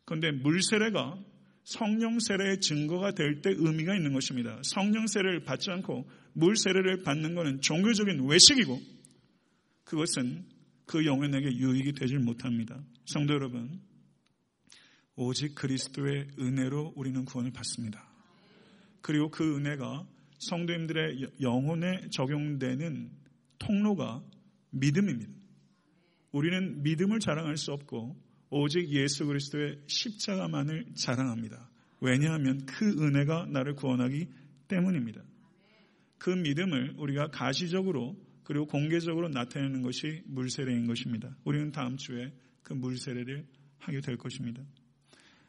그런데 0.05 0.31
물 0.31 0.61
세례가 0.61 1.17
성령 1.63 2.19
세례의 2.19 2.59
증거가 2.59 3.11
될 3.11 3.41
때 3.41 3.51
의미가 3.55 3.95
있는 3.95 4.13
것입니다. 4.13 4.59
성령 4.63 5.07
세례를 5.07 5.43
받지 5.43 5.71
않고 5.71 6.09
물 6.33 6.57
세례를 6.57 7.03
받는 7.03 7.35
것은 7.35 7.61
종교적인 7.61 8.27
외식이고 8.27 8.81
그것은 9.85 10.45
그 10.85 11.05
영혼에게 11.05 11.55
유익이 11.55 11.93
되질 11.93 12.19
못합니다. 12.19 12.83
성도 13.05 13.33
여러분, 13.33 13.79
오직 15.15 15.55
그리스도의 15.55 16.27
은혜로 16.39 16.93
우리는 16.95 17.23
구원을 17.23 17.51
받습니다. 17.51 18.03
그리고 19.01 19.29
그 19.29 19.55
은혜가 19.57 20.05
성도님들의 20.50 21.27
영혼에 21.41 22.09
적용되는 22.09 23.12
통로가 23.59 24.23
믿음입니다. 24.71 25.31
우리는 26.31 26.81
믿음을 26.83 27.19
자랑할 27.19 27.57
수 27.57 27.71
없고 27.71 28.15
오직 28.50 28.89
예수 28.89 29.25
그리스도의 29.25 29.79
십자가만을 29.88 30.85
자랑합니다. 30.95 31.69
왜냐하면 32.01 32.65
그 32.65 32.85
은혜가 32.85 33.47
나를 33.47 33.75
구원하기 33.75 34.27
때문입니다. 34.67 35.21
그 36.17 36.29
믿음을 36.29 36.95
우리가 36.97 37.27
가시적으로 37.27 38.17
그리고 38.43 38.65
공개적으로 38.65 39.29
나타내는 39.29 39.81
것이 39.81 40.21
물세례인 40.25 40.85
것입니다. 40.88 41.35
우리는 41.43 41.71
다음 41.71 41.97
주에 41.97 42.33
그 42.62 42.73
물세례를 42.73 43.45
하게 43.79 44.01
될 44.01 44.17
것입니다. 44.17 44.63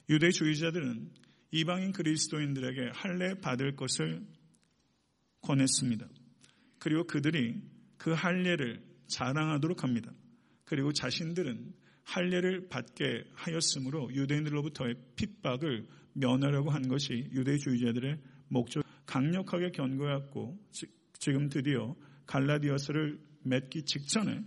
유대주의자들은 0.09 1.11
이방인 1.53 1.93
그리스도인들에게 1.93 2.91
할례 2.93 3.35
받을 3.41 3.77
것을 3.77 4.27
권했습니다. 5.45 6.09
그리고 6.79 7.05
그들이 7.05 7.63
그 7.97 8.13
할례를 8.13 8.85
자랑하도록 9.07 9.83
합니다. 9.83 10.13
그리고 10.65 10.93
자신들은 10.93 11.73
할례를 12.05 12.69
받게 12.69 13.25
하였으므로 13.33 14.13
유대인들로부터의 14.15 14.95
핍박을 15.17 15.87
면하려고 16.15 16.71
한 16.71 16.89
것이 16.89 17.29
유대주의자들의 17.33 18.19
목적 18.49 18.85
강력하게 19.07 19.71
견고했고 19.71 20.59
지금 21.19 21.49
드디어 21.49 21.97
갈라디아서를 22.27 23.19
맺기 23.45 23.85
직전에 23.85 24.43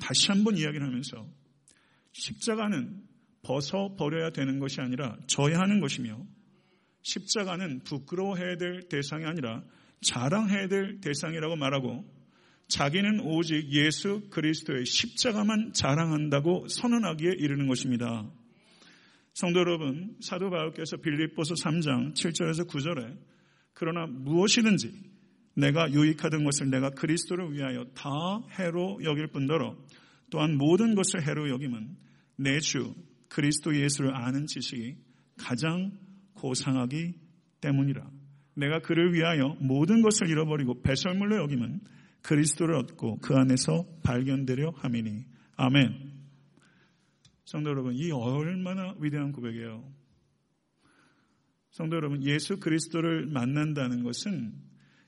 다시 0.00 0.28
한번 0.28 0.56
이야기를 0.56 0.86
하면서 0.86 1.26
십자가는 2.12 3.02
벗어 3.42 3.94
버려야 3.96 4.30
되는 4.30 4.58
것이 4.58 4.80
아니라 4.80 5.16
져야 5.26 5.58
하는 5.58 5.80
것이며 5.80 6.26
십자가는 7.02 7.80
부끄러워해야 7.84 8.56
될 8.56 8.88
대상이 8.88 9.24
아니라 9.24 9.64
자랑해야 10.00 10.68
될 10.68 11.00
대상이라고 11.00 11.56
말하고 11.56 12.04
자기는 12.68 13.20
오직 13.20 13.70
예수 13.72 14.28
그리스도의 14.30 14.84
십자가만 14.84 15.72
자랑한다고 15.72 16.68
선언하기에 16.68 17.32
이르는 17.38 17.66
것입니다. 17.66 18.30
성도 19.32 19.60
여러분, 19.60 20.16
사도 20.20 20.50
바울께서 20.50 20.98
빌립보서 20.98 21.54
3장 21.54 22.14
7절에서 22.14 22.68
9절에 22.68 23.16
그러나 23.72 24.06
무엇이든지 24.06 24.92
내가 25.54 25.90
유익하던 25.90 26.44
것을 26.44 26.70
내가 26.70 26.90
그리스도를 26.90 27.52
위하여 27.52 27.84
다 27.94 28.10
해로 28.58 28.98
여길 29.02 29.28
뿐더러 29.28 29.76
또한 30.30 30.56
모든 30.56 30.94
것을 30.94 31.26
해로 31.26 31.48
여김은 31.50 31.96
내 32.36 32.58
주 32.60 32.94
그리스도 33.28 33.76
예수를 33.76 34.14
아는 34.14 34.46
지식이 34.46 34.96
가장 35.36 35.92
고상하기 36.34 37.14
때문이라. 37.60 38.17
내가 38.58 38.80
그를 38.80 39.14
위하여 39.14 39.56
모든 39.60 40.02
것을 40.02 40.28
잃어버리고 40.28 40.82
배설물로 40.82 41.36
여기면 41.36 41.80
그리스도를 42.22 42.74
얻고 42.74 43.18
그 43.20 43.34
안에서 43.34 43.86
발견되려 44.02 44.70
함이니. 44.76 45.24
아멘. 45.56 46.12
성도 47.44 47.70
여러분, 47.70 47.94
이 47.94 48.10
얼마나 48.10 48.94
위대한 48.98 49.32
고백이에요. 49.32 49.88
성도 51.70 51.96
여러분, 51.96 52.24
예수 52.24 52.58
그리스도를 52.58 53.26
만난다는 53.26 54.02
것은 54.02 54.52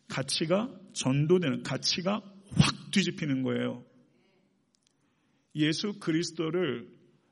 가치가 0.08 0.70
전도되는, 0.92 1.64
가치가 1.64 2.22
확 2.52 2.90
뒤집히는 2.92 3.42
거예요. 3.42 3.84
예수 5.56 5.98
그리스도를 5.98 6.88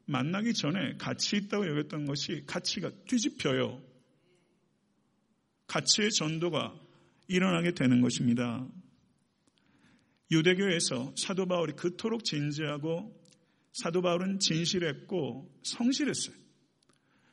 만나기 0.06 0.52
전에 0.52 0.96
가치 0.98 1.36
있다고 1.36 1.68
여겼던 1.68 2.06
것이 2.06 2.42
가치가 2.46 2.90
뒤집혀요. 3.06 3.80
가치의 5.68 6.10
전도가 6.10 6.74
일어나게 7.28 7.72
되는 7.72 8.00
것입니다. 8.00 8.66
유대교에서 10.30 11.14
사도 11.16 11.46
바울이 11.46 11.74
그토록 11.74 12.24
진지하고 12.24 13.14
사도 13.72 14.02
바울은 14.02 14.40
진실했고 14.40 15.60
성실했어요. 15.62 16.36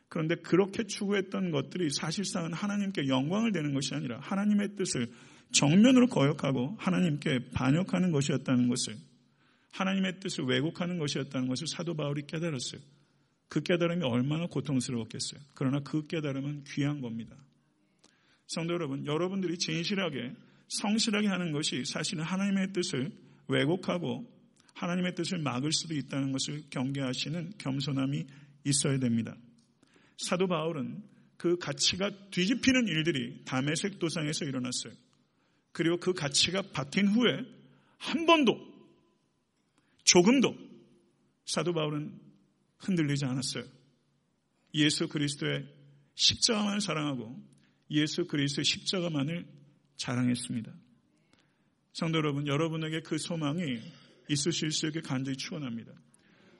그런데 0.07 0.35
그렇게 0.35 0.85
추구했던 0.85 1.51
것들이 1.51 1.89
사실상은 1.89 2.53
하나님께 2.53 3.07
영광을 3.07 3.51
되는 3.51 3.73
것이 3.73 3.95
아니라 3.95 4.19
하나님의 4.19 4.75
뜻을 4.75 5.11
정면으로 5.51 6.07
거역하고 6.07 6.75
하나님께 6.77 7.51
반역하는 7.53 8.11
것이었다는 8.11 8.67
것을 8.69 8.95
하나님의 9.71 10.19
뜻을 10.19 10.45
왜곡하는 10.45 10.99
것이었다는 10.99 11.47
것을 11.47 11.67
사도 11.67 11.95
바울이 11.95 12.27
깨달았어요. 12.27 12.81
그 13.49 13.61
깨달음이 13.61 14.03
얼마나 14.03 14.47
고통스러웠겠어요. 14.47 15.41
그러나 15.53 15.81
그 15.81 16.07
깨달음은 16.07 16.63
귀한 16.65 17.01
겁니다. 17.01 17.35
성도 18.47 18.73
여러분, 18.73 19.05
여러분들이 19.05 19.57
진실하게 19.57 20.33
성실하게 20.67 21.27
하는 21.27 21.51
것이 21.51 21.83
사실은 21.85 22.23
하나님의 22.23 22.73
뜻을 22.73 23.11
왜곡하고 23.47 24.31
하나님의 24.73 25.15
뜻을 25.15 25.39
막을 25.39 25.71
수도 25.71 25.95
있다는 25.95 26.31
것을 26.31 26.63
경계하시는 26.69 27.53
겸손함이 27.57 28.25
있어야 28.65 28.99
됩니다. 28.99 29.35
사도 30.17 30.47
바울은 30.47 31.03
그 31.37 31.57
가치가 31.57 32.09
뒤집히는 32.31 32.87
일들이 32.87 33.43
담에색 33.45 33.99
도상에서 33.99 34.45
일어났어요. 34.45 34.93
그리고 35.71 35.97
그 35.97 36.13
가치가 36.13 36.61
바뀐 36.61 37.07
후에 37.07 37.45
한 37.97 38.25
번도 38.25 38.57
조금도 40.03 40.55
사도 41.45 41.73
바울은 41.73 42.19
흔들리지 42.79 43.25
않았어요. 43.25 43.63
예수 44.73 45.07
그리스도의 45.07 45.65
십자가만 46.15 46.79
사랑하고 46.79 47.35
예수 47.91 48.25
그리스도의 48.25 48.65
십자가만을 48.65 49.45
자랑했습니다. 49.97 50.73
성도 51.93 52.17
여러분, 52.17 52.47
여러분에게 52.47 53.01
그 53.01 53.17
소망이 53.17 53.79
있으실 54.29 54.71
수 54.71 54.87
있게 54.87 55.01
간절히 55.01 55.37
축원합니다. 55.37 55.93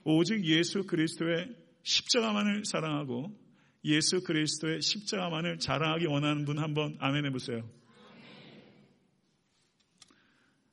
오직 0.04 0.46
예수 0.46 0.84
그리스도의 0.84 1.54
십자가만을 1.84 2.66
사랑하고 2.66 3.38
예수 3.84 4.24
그리스도의 4.24 4.82
십자가만을 4.82 5.60
자랑하기 5.60 6.06
원하는 6.06 6.46
분 6.46 6.58
한번 6.58 6.96
아멘 7.00 7.26
해보세요. 7.26 7.70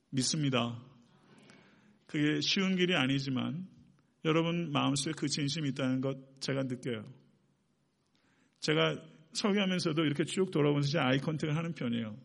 믿습니다. 0.09 0.79
그게 2.05 2.41
쉬운 2.41 2.75
길이 2.75 2.95
아니지만 2.95 3.67
여러분 4.25 4.71
마음속에 4.71 5.13
그 5.17 5.27
진심이 5.27 5.69
있다는 5.69 6.01
것 6.01 6.17
제가 6.39 6.63
느껴요. 6.63 7.11
제가 8.59 9.03
설교하면서도 9.33 10.03
이렇게 10.05 10.25
쭉 10.25 10.51
돌아보면서 10.51 10.99
아이 10.99 11.19
컨택을 11.19 11.55
하는 11.55 11.73
편이에요. 11.73 12.17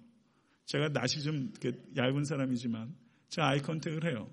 제가 0.67 0.89
낯이 0.91 1.23
좀 1.23 1.53
얇은 1.97 2.25
사람이지만 2.25 2.95
제가 3.29 3.49
아이 3.49 3.61
컨택을 3.61 4.05
해요. 4.05 4.31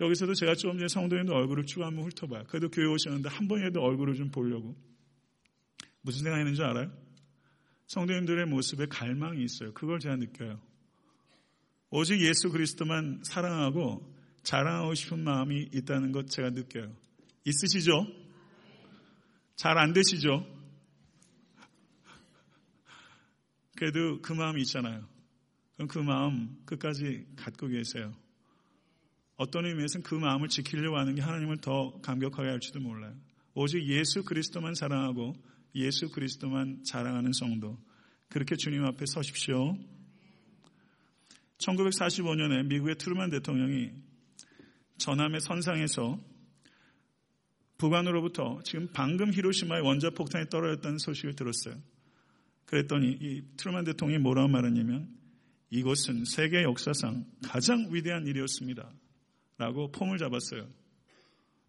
여기서도 0.00 0.34
제가 0.34 0.54
조금 0.54 0.78
전에 0.78 0.88
성도님들 0.88 1.34
얼굴을 1.34 1.66
쭉 1.66 1.82
한번 1.82 2.04
훑어봐요. 2.04 2.44
그래도 2.48 2.68
교회 2.70 2.86
오셨는데 2.86 3.28
한 3.28 3.48
번이라도 3.48 3.80
얼굴을 3.80 4.14
좀 4.14 4.30
보려고. 4.30 4.76
무슨 6.02 6.22
생각이 6.22 6.42
있는지 6.42 6.62
알아요? 6.62 6.90
성도님들의 7.88 8.46
모습에 8.46 8.86
갈망이 8.86 9.42
있어요. 9.42 9.72
그걸 9.74 9.98
제가 9.98 10.16
느껴요. 10.16 10.60
오직 11.90 12.20
예수 12.20 12.50
그리스도만 12.50 13.22
사랑하고 13.24 14.14
자랑하고 14.42 14.94
싶은 14.94 15.24
마음이 15.24 15.70
있다는 15.74 16.12
것 16.12 16.28
제가 16.28 16.50
느껴요. 16.50 16.94
있으시죠? 17.44 18.06
잘 19.56 19.76
안 19.76 19.92
되시죠? 19.92 20.46
그래도 23.78 24.20
그 24.20 24.32
마음이 24.32 24.60
있잖아요. 24.62 25.06
그럼 25.76 25.86
그 25.86 26.00
마음 26.00 26.58
끝까지 26.64 27.28
갖고 27.36 27.68
계세요. 27.68 28.12
어떤 29.36 29.66
의미에서는 29.66 30.02
그 30.02 30.16
마음을 30.16 30.48
지키려고 30.48 30.98
하는 30.98 31.14
게 31.14 31.22
하나님을 31.22 31.58
더 31.58 31.96
감격하게 32.00 32.48
할지도 32.48 32.80
몰라요. 32.80 33.14
오직 33.54 33.86
예수 33.86 34.24
그리스도만 34.24 34.74
사랑하고 34.74 35.36
예수 35.76 36.10
그리스도만 36.10 36.82
자랑하는 36.82 37.32
성도. 37.32 37.78
그렇게 38.28 38.56
주님 38.56 38.84
앞에 38.84 39.06
서십시오. 39.06 39.78
1945년에 41.58 42.66
미국의 42.66 42.96
트루만 42.96 43.30
대통령이 43.30 43.92
전함의 44.96 45.40
선상에서 45.40 46.18
북한으로부터 47.78 48.60
지금 48.64 48.88
방금 48.92 49.32
히로시마의 49.32 49.84
원자 49.84 50.10
폭탄이 50.10 50.48
떨어졌다는 50.48 50.98
소식을 50.98 51.36
들었어요. 51.36 51.80
그랬더니 52.68 53.16
이 53.20 53.42
트루만 53.56 53.84
대통령이 53.84 54.22
뭐라고 54.22 54.48
말했냐면 54.48 55.08
이것은 55.70 56.26
세계 56.26 56.62
역사상 56.62 57.24
가장 57.42 57.88
위대한 57.90 58.26
일이었습니다. 58.26 58.92
라고 59.56 59.90
폼을 59.90 60.18
잡았어요. 60.18 60.68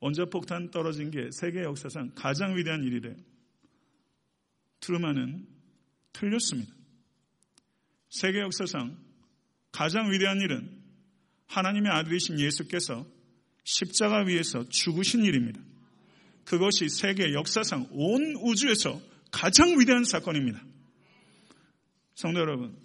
원자 0.01 0.25
폭탄 0.25 0.71
떨어진 0.71 1.09
게 1.09 1.29
세계 1.31 1.63
역사상 1.63 2.11
가장 2.15 2.57
위대한 2.57 2.83
일이래. 2.83 3.15
트루만은 4.81 5.47
틀렸습니다. 6.11 6.73
세계 8.09 8.39
역사상 8.39 8.97
가장 9.71 10.11
위대한 10.11 10.41
일은 10.41 10.81
하나님의 11.47 11.91
아들이신 11.93 12.41
예수께서 12.41 13.07
십자가 13.63 14.23
위에서 14.23 14.67
죽으신 14.67 15.23
일입니다. 15.23 15.61
그것이 16.43 16.89
세계 16.89 17.33
역사상 17.33 17.87
온 17.91 18.35
우주에서 18.41 19.01
가장 19.31 19.79
위대한 19.79 20.03
사건입니다. 20.03 20.61
성도 22.19 22.41
여러분, 22.41 22.75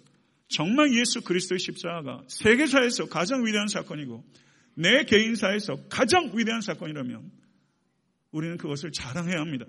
정말 0.47 0.93
예수 0.93 1.19
그리스도의 1.19 1.59
십자가가 1.59 2.23
세계사에서 2.29 3.07
가장 3.07 3.45
위대한 3.45 3.67
사건이고 3.67 4.23
내 4.75 5.03
개인사에서 5.03 5.75
가장 5.89 6.31
위대한 6.33 6.61
사건이라면 6.61 7.31
우리는 8.31 8.55
그것을 8.55 8.93
자랑해야 8.93 9.41
합니다. 9.41 9.65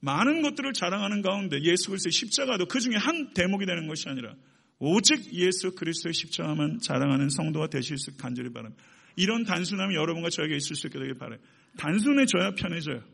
많은 0.00 0.42
것들을 0.42 0.72
자랑하는 0.72 1.22
가운데 1.22 1.60
예수 1.62 1.90
그리스도의 1.90 2.10
십자가도 2.10 2.66
그 2.66 2.80
중에 2.80 2.96
한 2.96 3.32
대목이 3.32 3.64
되는 3.64 3.86
것이 3.86 4.08
아니라 4.08 4.34
오직 4.80 5.32
예수 5.32 5.76
그리스도의 5.76 6.12
십자가만 6.12 6.80
자랑하는 6.80 7.28
성도가 7.28 7.68
되실 7.68 7.96
수 7.96 8.16
간절히 8.16 8.52
바랍니다. 8.52 8.82
이런 9.14 9.44
단순함이 9.44 9.94
여러분과 9.94 10.30
저에게 10.30 10.56
있을 10.56 10.74
수 10.74 10.88
있게 10.88 10.98
되길 10.98 11.14
바라요. 11.14 11.38
단순해져야 11.76 12.56
편해져요. 12.56 13.04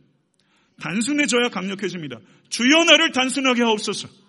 단순해져야 0.81 1.51
강력해집니다. 1.51 2.19
주여 2.49 2.85
나를 2.85 3.13
단순하게 3.13 3.61
하옵소서. 3.61 4.26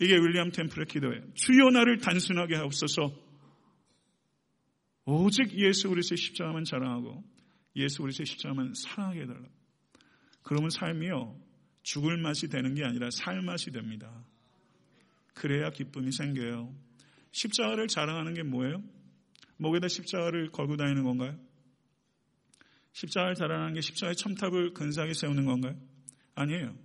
이게 0.00 0.14
윌리엄 0.14 0.50
템플의 0.50 0.86
기도예요. 0.86 1.22
주여 1.34 1.70
나를 1.70 1.98
단순하게 1.98 2.56
하옵소서. 2.56 3.26
오직 5.06 5.52
예수 5.58 5.88
그리스도의 5.88 6.18
십자가만 6.18 6.64
자랑하고 6.64 7.24
예수 7.76 8.02
그리스도의 8.02 8.26
십자가만 8.26 8.74
사랑하게 8.74 9.22
해달라. 9.22 9.46
그러면 10.42 10.70
삶이요 10.70 11.40
죽을 11.82 12.16
맛이 12.18 12.48
되는 12.48 12.74
게 12.74 12.84
아니라 12.84 13.08
살 13.10 13.40
맛이 13.42 13.70
됩니다. 13.70 14.24
그래야 15.34 15.70
기쁨이 15.70 16.10
생겨요. 16.12 16.74
십자가를 17.32 17.86
자랑하는 17.88 18.34
게 18.34 18.42
뭐예요? 18.42 18.82
목에다 19.58 19.88
십자가를 19.88 20.50
걸고 20.50 20.76
다니는 20.76 21.04
건가요? 21.04 21.38
십자가를 22.92 23.34
자랑하는 23.34 23.74
게 23.74 23.80
십자가의 23.80 24.16
첨탑을 24.16 24.72
근사하게 24.72 25.12
세우는 25.14 25.44
건가요? 25.44 25.78
아니에요. 26.34 26.76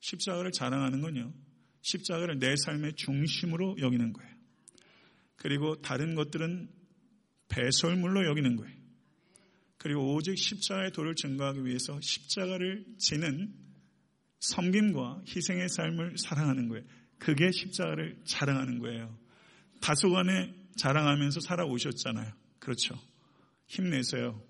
십자가를 0.00 0.52
자랑하는 0.52 1.00
건요. 1.00 1.32
십자가를 1.82 2.38
내 2.38 2.54
삶의 2.56 2.94
중심으로 2.94 3.76
여기는 3.80 4.12
거예요. 4.12 4.30
그리고 5.36 5.80
다른 5.80 6.14
것들은 6.14 6.68
배설물로 7.48 8.26
여기는 8.26 8.56
거예요. 8.56 8.76
그리고 9.78 10.14
오직 10.14 10.36
십자가의 10.36 10.92
도를 10.92 11.14
증거하기 11.14 11.64
위해서 11.64 11.98
십자가를 12.00 12.84
지는 12.98 13.54
섬김과 14.40 15.22
희생의 15.28 15.68
삶을 15.68 16.18
사랑하는 16.18 16.68
거예요. 16.68 16.84
그게 17.18 17.50
십자가를 17.50 18.20
자랑하는 18.24 18.78
거예요. 18.80 19.16
다소간에 19.80 20.54
자랑하면서 20.76 21.40
살아오셨잖아요. 21.40 22.32
그렇죠. 22.58 22.98
힘내세요. 23.66 24.42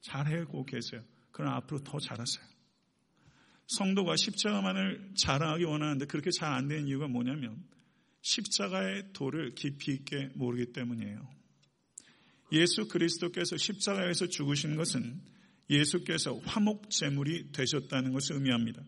잘해고 0.00 0.64
계세요. 0.64 1.02
그럼 1.30 1.52
앞으로 1.54 1.82
더 1.82 1.98
잘하세요. 1.98 2.51
성도가 3.66 4.16
십자가만을 4.16 5.12
자랑하기 5.16 5.64
원하는데 5.64 6.06
그렇게 6.06 6.30
잘 6.30 6.52
안 6.52 6.68
되는 6.68 6.86
이유가 6.86 7.08
뭐냐면 7.08 7.62
십자가의 8.22 9.12
도를 9.12 9.54
깊이 9.54 9.92
있게 9.92 10.30
모르기 10.34 10.72
때문이에요. 10.72 11.28
예수 12.52 12.86
그리스도께서 12.88 13.56
십자가에서 13.56 14.26
죽으신 14.26 14.76
것은 14.76 15.20
예수께서 15.70 16.38
화목제물이 16.44 17.52
되셨다는 17.52 18.12
것을 18.12 18.36
의미합니다. 18.36 18.82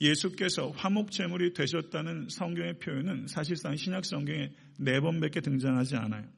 예수께서 0.00 0.70
화목제물이 0.70 1.54
되셨다는 1.54 2.28
성경의 2.28 2.80
표현은 2.80 3.28
사실상 3.28 3.76
신약 3.76 4.04
성경에 4.04 4.50
네 4.78 5.00
번밖에 5.00 5.40
등장하지 5.40 5.96
않아요. 5.96 6.28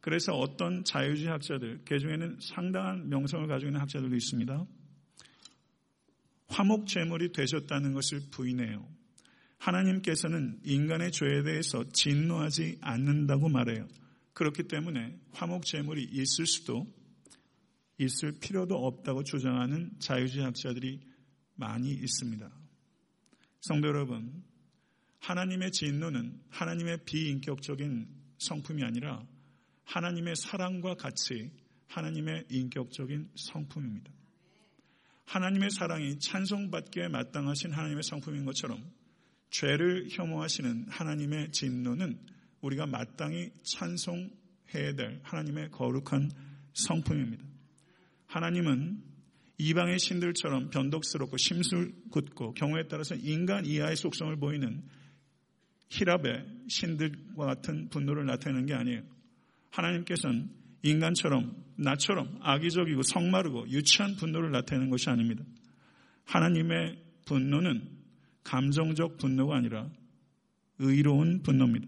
그래서 0.00 0.32
어떤 0.32 0.82
자유주의 0.82 1.28
학자들, 1.28 1.82
그 1.84 1.98
중에는 1.98 2.38
상당한 2.40 3.08
명성을 3.08 3.46
가지고 3.46 3.68
있는 3.68 3.80
학자들도 3.80 4.16
있습니다. 4.16 4.66
화목제물이 6.50 7.32
되셨다는 7.32 7.94
것을 7.94 8.20
부인해요. 8.30 8.86
하나님께서는 9.58 10.60
인간의 10.64 11.12
죄에 11.12 11.42
대해서 11.42 11.84
진노하지 11.92 12.78
않는다고 12.80 13.48
말해요. 13.48 13.86
그렇기 14.32 14.64
때문에 14.64 15.18
화목제물이 15.32 16.04
있을 16.12 16.46
수도 16.46 16.86
있을 17.98 18.32
필요도 18.40 18.74
없다고 18.74 19.22
주장하는 19.24 19.92
자유주의 19.98 20.44
학자들이 20.44 21.00
많이 21.54 21.90
있습니다. 21.90 22.50
성도 23.60 23.88
여러분, 23.88 24.42
하나님의 25.20 25.72
진노는 25.72 26.40
하나님의 26.48 27.04
비인격적인 27.04 28.08
성품이 28.38 28.82
아니라 28.82 29.22
하나님의 29.84 30.36
사랑과 30.36 30.94
같이 30.94 31.50
하나님의 31.88 32.46
인격적인 32.48 33.30
성품입니다. 33.34 34.10
하나님의 35.30 35.70
사랑이 35.70 36.18
찬송받기에 36.18 37.06
마땅하신 37.06 37.70
하나님의 37.70 38.02
성품인 38.02 38.44
것처럼 38.46 38.82
죄를 39.50 40.08
혐오하시는 40.10 40.86
하나님의 40.88 41.52
진노는 41.52 42.18
우리가 42.62 42.86
마땅히 42.86 43.52
찬송해야 43.62 44.94
될 44.96 45.20
하나님의 45.22 45.70
거룩한 45.70 46.32
성품입니다. 46.72 47.44
하나님은 48.26 49.04
이방의 49.58 50.00
신들처럼 50.00 50.70
변덕스럽고 50.70 51.36
심술 51.36 51.94
굳고 52.10 52.54
경우에 52.54 52.88
따라서 52.88 53.14
인간 53.14 53.64
이하의 53.66 53.94
속성을 53.94 54.34
보이는 54.34 54.82
히랍의 55.90 56.44
신들과 56.68 57.46
같은 57.46 57.88
분노를 57.88 58.26
나타내는 58.26 58.66
게 58.66 58.74
아니에요. 58.74 59.02
하나님께서는 59.70 60.59
인간처럼 60.82 61.54
나처럼 61.76 62.38
악의적이고 62.40 63.02
성마르고 63.02 63.68
유치한 63.70 64.16
분노를 64.16 64.50
나타내는 64.50 64.90
것이 64.90 65.08
아닙니다. 65.10 65.44
하나님의 66.24 67.02
분노는 67.26 67.88
감정적 68.44 69.18
분노가 69.18 69.56
아니라 69.56 69.90
의로운 70.78 71.42
분노입니다. 71.42 71.86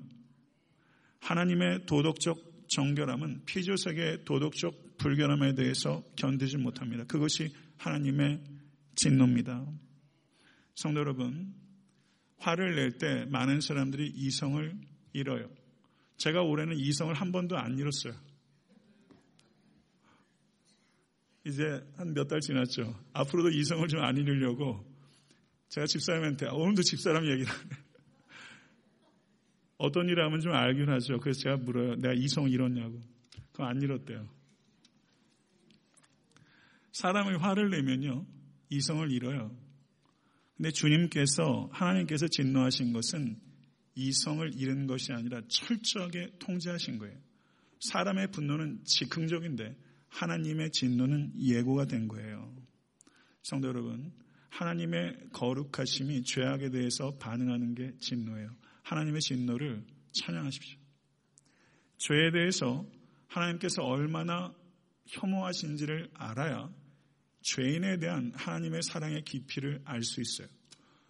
하나님의 1.21 1.87
도덕적 1.87 2.67
정결함은 2.69 3.43
피조세계의 3.47 4.25
도덕적 4.25 4.97
불결함에 4.99 5.55
대해서 5.55 6.03
견디지 6.17 6.59
못합니다. 6.59 7.05
그것이 7.05 7.53
하나님의 7.77 8.41
진노입니다. 8.95 9.67
성도 10.75 11.01
여러분, 11.01 11.55
화를 12.39 12.77
낼 12.77 12.99
때 12.99 13.25
많은 13.31 13.61
사람들이 13.61 14.13
이성을 14.15 14.75
잃어요. 15.13 15.49
제가 16.17 16.43
올해는 16.43 16.77
이성을 16.77 17.13
한 17.15 17.33
번도 17.33 17.57
안 17.57 17.79
잃었어요. 17.79 18.15
이제 21.45 21.63
한 21.97 22.15
몇 22.15 22.29
달 22.29 22.41
지났죠. 22.41 22.95
앞으로도 23.13 23.51
이성을 23.51 23.87
좀 23.89 24.01
안 24.03 24.17
잃으려고 24.17 24.85
제가 25.69 25.87
집사람한테 25.87 26.49
오늘도 26.49 26.83
집사람 26.83 27.25
얘기를 27.27 27.47
어떤 29.79 30.09
일을 30.09 30.25
하면 30.27 30.41
좀 30.41 30.53
알긴 30.53 30.89
하죠. 30.91 31.19
그래서 31.19 31.41
제가 31.41 31.57
물어요. 31.57 31.97
내가 31.97 32.15
이성 32.15 32.49
잃었냐고. 32.49 33.01
그거 33.51 33.65
안 33.65 33.83
잃었대요. 33.83 34.29
사람이 36.93 37.37
화를 37.39 37.71
내면요. 37.71 38.25
이성을 38.71 39.11
잃어요. 39.11 39.57
근데 40.57 40.71
주님께서 40.71 41.69
하나님께서 41.73 42.29
진노하신 42.29 42.93
것은 42.93 43.41
이성을 43.95 44.53
잃은 44.55 44.87
것이 44.87 45.13
아니라 45.13 45.41
철저하게 45.49 46.35
통제하신 46.39 46.99
거예요. 46.99 47.19
사람의 47.81 48.31
분노는 48.31 48.85
즉흥적인데 48.85 49.77
하나님의 50.13 50.71
진노는 50.71 51.33
예고가 51.39 51.87
된 51.87 52.07
거예요. 52.07 52.55
성도 53.43 53.69
여러분, 53.69 54.13
하나님의 54.51 55.31
거룩하심이 55.33 56.23
죄악에 56.25 56.71
대해서 56.71 57.17
반응하는 57.19 57.75
게 57.75 57.93
진노예요. 57.99 58.51
하나님의 58.83 59.21
진노를 59.21 59.85
찬양하십시오. 60.13 60.79
죄에 61.97 62.31
대해서 62.33 62.87
하나님께서 63.29 63.83
얼마나 63.83 64.55
혐오하신지를 65.07 66.11
알아야 66.15 66.71
죄인에 67.41 67.99
대한 67.99 68.33
하나님의 68.35 68.83
사랑의 68.83 69.25
깊이를 69.25 69.81
알 69.85 70.03
수 70.03 70.21
있어요. 70.21 70.47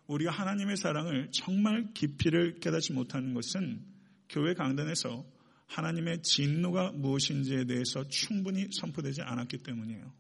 우리가 0.06 0.30
하나님의 0.30 0.76
사랑을 0.76 1.30
정말 1.32 1.92
깊이를 1.92 2.60
깨닫지 2.60 2.92
못하는 2.92 3.34
것은 3.34 3.84
교회 4.28 4.54
강단에서 4.54 5.24
하나님의 5.72 6.22
진노가 6.22 6.92
무엇인지에 6.92 7.64
대해서 7.64 8.06
충분히 8.08 8.68
선포되지 8.70 9.22
않았기 9.22 9.58
때문이에요. 9.58 10.12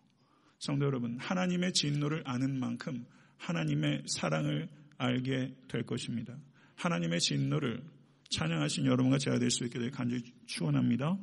성도 0.58 0.86
여러분, 0.86 1.18
하나님의 1.18 1.74
진노를 1.74 2.22
아는 2.24 2.58
만큼 2.58 3.04
하나님의 3.36 4.04
사랑을 4.06 4.70
알게 4.96 5.54
될 5.68 5.84
것입니다. 5.84 6.38
하나님의 6.76 7.20
진노를 7.20 7.82
찬양하신 8.30 8.86
여러분과 8.86 9.18
제가 9.18 9.38
될 9.38 9.50
수 9.50 9.64
있게 9.64 9.78
될 9.78 9.90
간절히 9.90 10.22
축원합니다. 10.46 11.18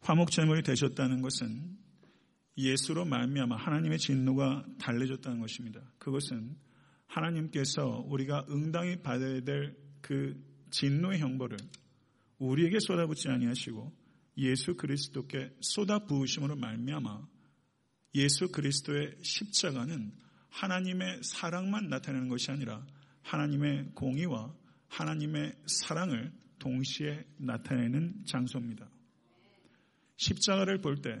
화목 0.00 0.30
제물이 0.30 0.62
되셨다는 0.62 1.20
것은 1.20 1.76
예수로 2.56 3.04
말미암아 3.06 3.56
하나님의 3.56 3.98
진노가 3.98 4.66
달래졌다는 4.78 5.40
것입니다. 5.40 5.80
그것은 5.98 6.56
하나님께서 7.06 8.04
우리가 8.06 8.46
응당히 8.50 9.02
받아야 9.02 9.40
될 9.40 9.87
그 10.08 10.42
진노의 10.70 11.18
형벌을 11.18 11.58
우리에게 12.38 12.78
쏟아붓지 12.80 13.28
아니하시고 13.28 13.92
예수 14.38 14.74
그리스도께 14.74 15.54
쏟아 15.60 15.98
부으심으로 15.98 16.56
말미암아 16.56 17.28
예수 18.14 18.50
그리스도의 18.50 19.16
십자가는 19.20 20.10
하나님의 20.48 21.20
사랑만 21.22 21.90
나타내는 21.90 22.28
것이 22.28 22.50
아니라 22.50 22.86
하나님의 23.20 23.90
공의와 23.94 24.54
하나님의 24.88 25.54
사랑을 25.66 26.32
동시에 26.58 27.26
나타내는 27.36 28.24
장소입니다. 28.24 28.88
십자가를 30.16 30.80
볼 30.80 31.02
때 31.02 31.20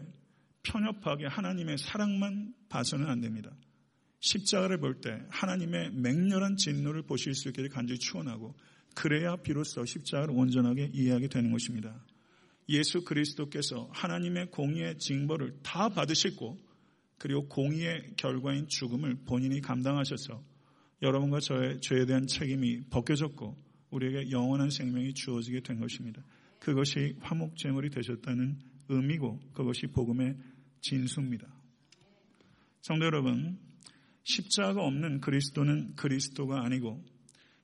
편협하게 0.62 1.26
하나님의 1.26 1.76
사랑만 1.76 2.54
봐서는 2.70 3.06
안 3.06 3.20
됩니다. 3.20 3.54
십자가를 4.20 4.78
볼 4.78 5.02
때 5.02 5.22
하나님의 5.28 5.92
맹렬한 5.92 6.56
진노를 6.56 7.02
보실 7.02 7.34
수 7.34 7.48
있기를 7.48 7.68
간절히 7.68 7.98
추원하고 7.98 8.56
그래야 8.98 9.36
비로소 9.36 9.84
십자가를 9.84 10.34
온전하게 10.34 10.90
이해하게 10.92 11.28
되는 11.28 11.52
것입니다. 11.52 12.04
예수 12.68 13.04
그리스도께서 13.04 13.88
하나님의 13.92 14.50
공의의 14.50 14.98
징벌을 14.98 15.60
다 15.62 15.88
받으셨고 15.88 16.58
그리고 17.16 17.46
공의의 17.46 18.14
결과인 18.16 18.66
죽음을 18.66 19.18
본인이 19.24 19.60
감당하셔서 19.60 20.42
여러분과 21.00 21.38
저의 21.38 21.80
죄에 21.80 22.06
대한 22.06 22.26
책임이 22.26 22.88
벗겨졌고 22.90 23.56
우리에게 23.90 24.32
영원한 24.32 24.68
생명이 24.68 25.14
주어지게 25.14 25.60
된 25.60 25.78
것입니다. 25.78 26.20
그것이 26.58 27.14
화목제물이 27.20 27.90
되셨다는 27.90 28.58
의미고 28.88 29.38
그것이 29.52 29.86
복음의 29.86 30.36
진수입니다. 30.80 31.46
성도 32.82 33.04
여러분, 33.04 33.60
십자가 34.24 34.82
없는 34.82 35.20
그리스도는 35.20 35.94
그리스도가 35.94 36.64
아니고 36.64 37.00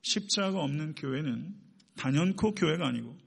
십자가 0.05 0.59
없는 0.61 0.93
교회는 0.93 1.55
단연코 1.97 2.53
교회가 2.53 2.87
아니고 2.87 3.17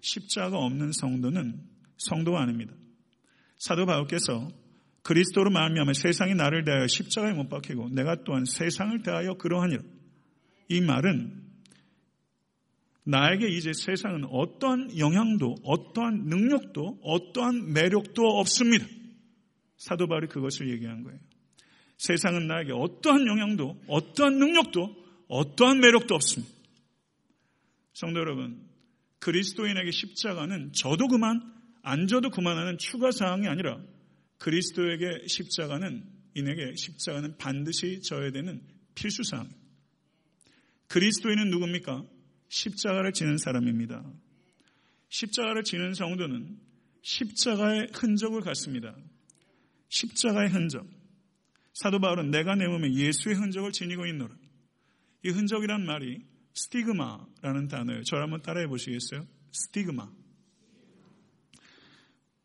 십자가 0.00 0.58
없는 0.58 0.92
성도는 0.92 1.60
성도가 1.98 2.40
아닙니다. 2.40 2.72
사도 3.58 3.84
바울께서 3.84 4.48
그리스도로 5.02 5.50
말미암아 5.50 5.92
세상이 5.92 6.36
나를 6.36 6.64
대하여 6.64 6.86
십자가에 6.86 7.32
못 7.32 7.48
박히고 7.48 7.88
내가 7.90 8.22
또한 8.22 8.44
세상을 8.44 9.02
대하여 9.02 9.34
그러하니라. 9.34 9.82
이 10.68 10.80
말은 10.80 11.42
나에게 13.02 13.48
이제 13.48 13.72
세상은 13.72 14.24
어떠한 14.26 14.98
영향도, 14.98 15.56
어떠한 15.64 16.26
능력도, 16.26 17.00
어떠한 17.02 17.72
매력도 17.72 18.22
없습니다. 18.22 18.86
사도 19.76 20.06
바울이 20.06 20.28
그것을 20.28 20.70
얘기한 20.70 21.02
거예요. 21.02 21.18
세상은 21.96 22.46
나에게 22.46 22.72
어떠한 22.72 23.26
영향도, 23.26 23.82
어떠한 23.88 24.38
능력도, 24.38 24.99
어떠한 25.30 25.78
매력도 25.78 26.12
없습니다. 26.14 26.52
성도 27.94 28.18
여러분, 28.18 28.68
그리스도인에게 29.20 29.92
십자가는 29.92 30.72
저도 30.72 31.06
그만, 31.06 31.40
안 31.82 32.08
져도 32.08 32.30
그만하는 32.30 32.78
추가 32.78 33.12
사항이 33.12 33.46
아니라 33.46 33.80
그리스도에게 34.38 35.26
십자가는 35.28 36.04
인에게 36.34 36.74
십자가는 36.74 37.36
반드시 37.38 38.02
져야 38.02 38.32
되는 38.32 38.60
필수 38.94 39.22
사항. 39.22 39.48
그리스도인은 40.88 41.50
누굽니까? 41.50 42.04
십자가를 42.48 43.12
지는 43.12 43.38
사람입니다. 43.38 44.04
십자가를 45.10 45.62
지는 45.62 45.94
성도는 45.94 46.58
십자가의 47.02 47.88
흔적을 47.94 48.40
갖습니다. 48.40 48.96
십자가의 49.90 50.50
흔적. 50.50 50.86
사도 51.72 52.00
바울은 52.00 52.32
내가 52.32 52.56
내 52.56 52.66
몸에 52.66 52.92
예수의 52.92 53.36
흔적을 53.36 53.70
지니고 53.70 54.06
있노라. 54.06 54.39
이 55.24 55.28
흔적이란 55.28 55.84
말이 55.84 56.24
στίγμα라는 56.54 57.68
단어예요. 57.68 58.02
저를 58.04 58.24
한번 58.24 58.42
따라해 58.42 58.66
보시겠어요? 58.66 59.26
στίγμα. 59.52 60.10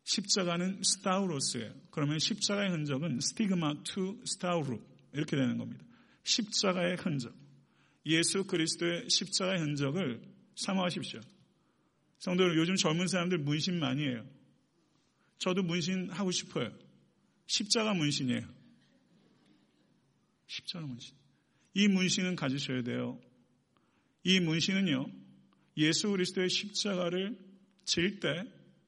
십자가는 0.04 0.84
σταυρός예요. 0.84 1.74
그러면 1.90 2.20
십자가의 2.20 2.70
흔적은 2.72 3.20
στίγμα 3.20 3.84
του 3.84 4.22
σταυρού 4.26 4.80
이렇게 5.14 5.36
되는 5.36 5.58
겁니다. 5.58 5.84
십자가의 6.24 6.98
흔적. 6.98 7.34
예수 8.06 8.46
그리스도의 8.46 9.10
십자가의 9.10 9.62
흔적을 9.62 10.22
사모하십시오. 10.56 11.22
성도들 12.20 12.58
요즘 12.58 12.76
젊은 12.76 13.08
사람들 13.08 13.40
문신 13.40 13.80
많이 13.80 14.04
해요. 14.04 14.26
저도 15.40 15.64
문신 15.64 16.12
하고 16.12 16.32
싶어요. 16.32 16.72
십자가 17.48 17.94
문신이에요. 17.94 18.48
십자가 20.48 20.86
문신. 20.86 21.16
이 21.76 21.88
문신은 21.88 22.36
가지셔야 22.36 22.82
돼요. 22.82 23.20
이 24.24 24.40
문신은요, 24.40 25.06
예수 25.78 26.10
그리스도의 26.10 26.50
십자가를 26.50 27.38
질 27.86 28.20
때 28.20 28.44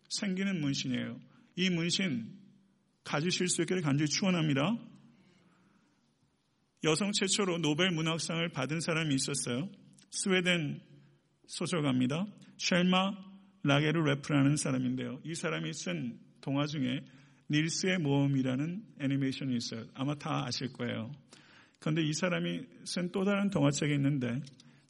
생기는 0.10 0.60
문신이에요. 0.62 1.20
이 1.58 1.70
문신 1.70 2.34
가지실 3.04 3.48
수 3.48 3.62
있기를 3.62 3.82
간절히 3.82 4.10
축원합니다. 4.10 4.78
여성 6.84 7.12
최초로 7.12 7.60
노벨 7.60 7.92
문학상을 7.92 8.50
받은 8.50 8.80
사람이 8.80 9.16
있었어요. 9.16 9.70
스웨덴 10.10 10.82
소설가입니다. 11.48 12.26
쉘마 12.58 13.12
라게르 13.64 14.00
래프라는 14.00 14.56
사람인데요. 14.56 15.20
이 15.24 15.36
사람이 15.36 15.74
쓴 15.74 16.20
동화 16.42 16.66
중에 16.66 17.02
닐스의 17.50 18.00
모험이라는 18.00 18.84
애니메이션이 19.00 19.58
있어요. 19.58 19.86
아마 19.94 20.16
다 20.16 20.46
아실 20.46 20.72
거예요. 20.74 21.12
그런데 21.80 22.04
이 22.04 22.14
사람이 22.14 22.66
쓴 22.86 23.12
또 23.12 23.24
다른 23.24 23.50
동화책이 23.50 23.94
있는데 23.94 24.42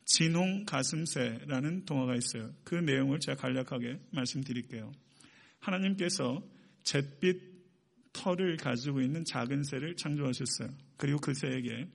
진홍 0.06 0.66
가슴새라는 0.66 1.86
동화가 1.86 2.16
있어요. 2.16 2.54
그 2.64 2.76
내용을 2.76 3.20
제가 3.20 3.42
간략하게 3.42 4.00
말씀드릴게요. 4.12 4.92
하나님께서 5.60 6.42
잿빛 6.84 7.58
털을 8.14 8.58
가지고 8.58 9.02
있는 9.02 9.26
작은 9.26 9.64
새를 9.64 9.96
창조하셨어요. 9.96 10.70
그리고 10.96 11.20
그 11.20 11.34
새에게 11.34 11.88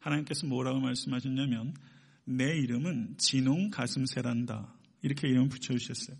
하나님께서 0.00 0.46
뭐라고 0.46 0.80
말씀하셨냐면 0.80 1.74
내 2.24 2.56
이름은 2.58 3.16
진홍 3.18 3.70
가슴새란다. 3.70 4.74
이렇게 5.02 5.28
이름 5.28 5.48
붙여주셨어요. 5.48 6.16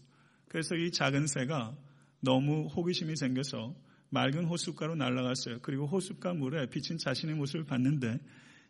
그래서 0.49 0.77
이 0.77 0.91
작은 0.91 1.27
새가 1.27 1.77
너무 2.21 2.67
호기심이 2.67 3.17
생겨서 3.17 3.75
맑은 4.15 4.47
호숫가로 4.47 4.95
날아갔어요. 4.95 5.59
그리고 5.61 5.87
호숫가 5.87 6.33
물에 6.35 6.67
비친 6.71 6.97
자신의 6.99 7.35
모습을 7.37 7.65
봤는데 7.67 8.19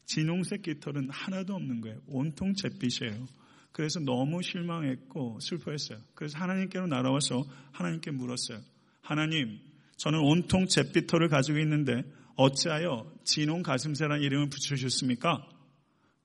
진홍색 0.06 0.62
깃털은 0.62 1.10
하나도 1.10 1.54
없는 1.54 1.80
거예요. 1.82 2.00
온통 2.08 2.54
잿빛이에요. 2.54 3.26
그래서 3.72 4.00
너무 4.00 4.42
실망했고 4.42 5.38
슬퍼했어요. 5.40 5.98
그래서 6.14 6.38
하나님께로 6.38 6.86
날아와서 6.88 7.44
하나님께 7.72 8.10
물었어요. 8.10 8.60
하나님, 9.02 9.60
저는 9.96 10.18
온통 10.20 10.66
잿빛털을 10.66 11.28
가지고 11.28 11.58
있는데 11.60 12.02
어찌하여 12.36 13.12
진홍 13.24 13.62
가슴새라는 13.62 14.22
이름을 14.22 14.48
붙여주셨습니까? 14.50 15.48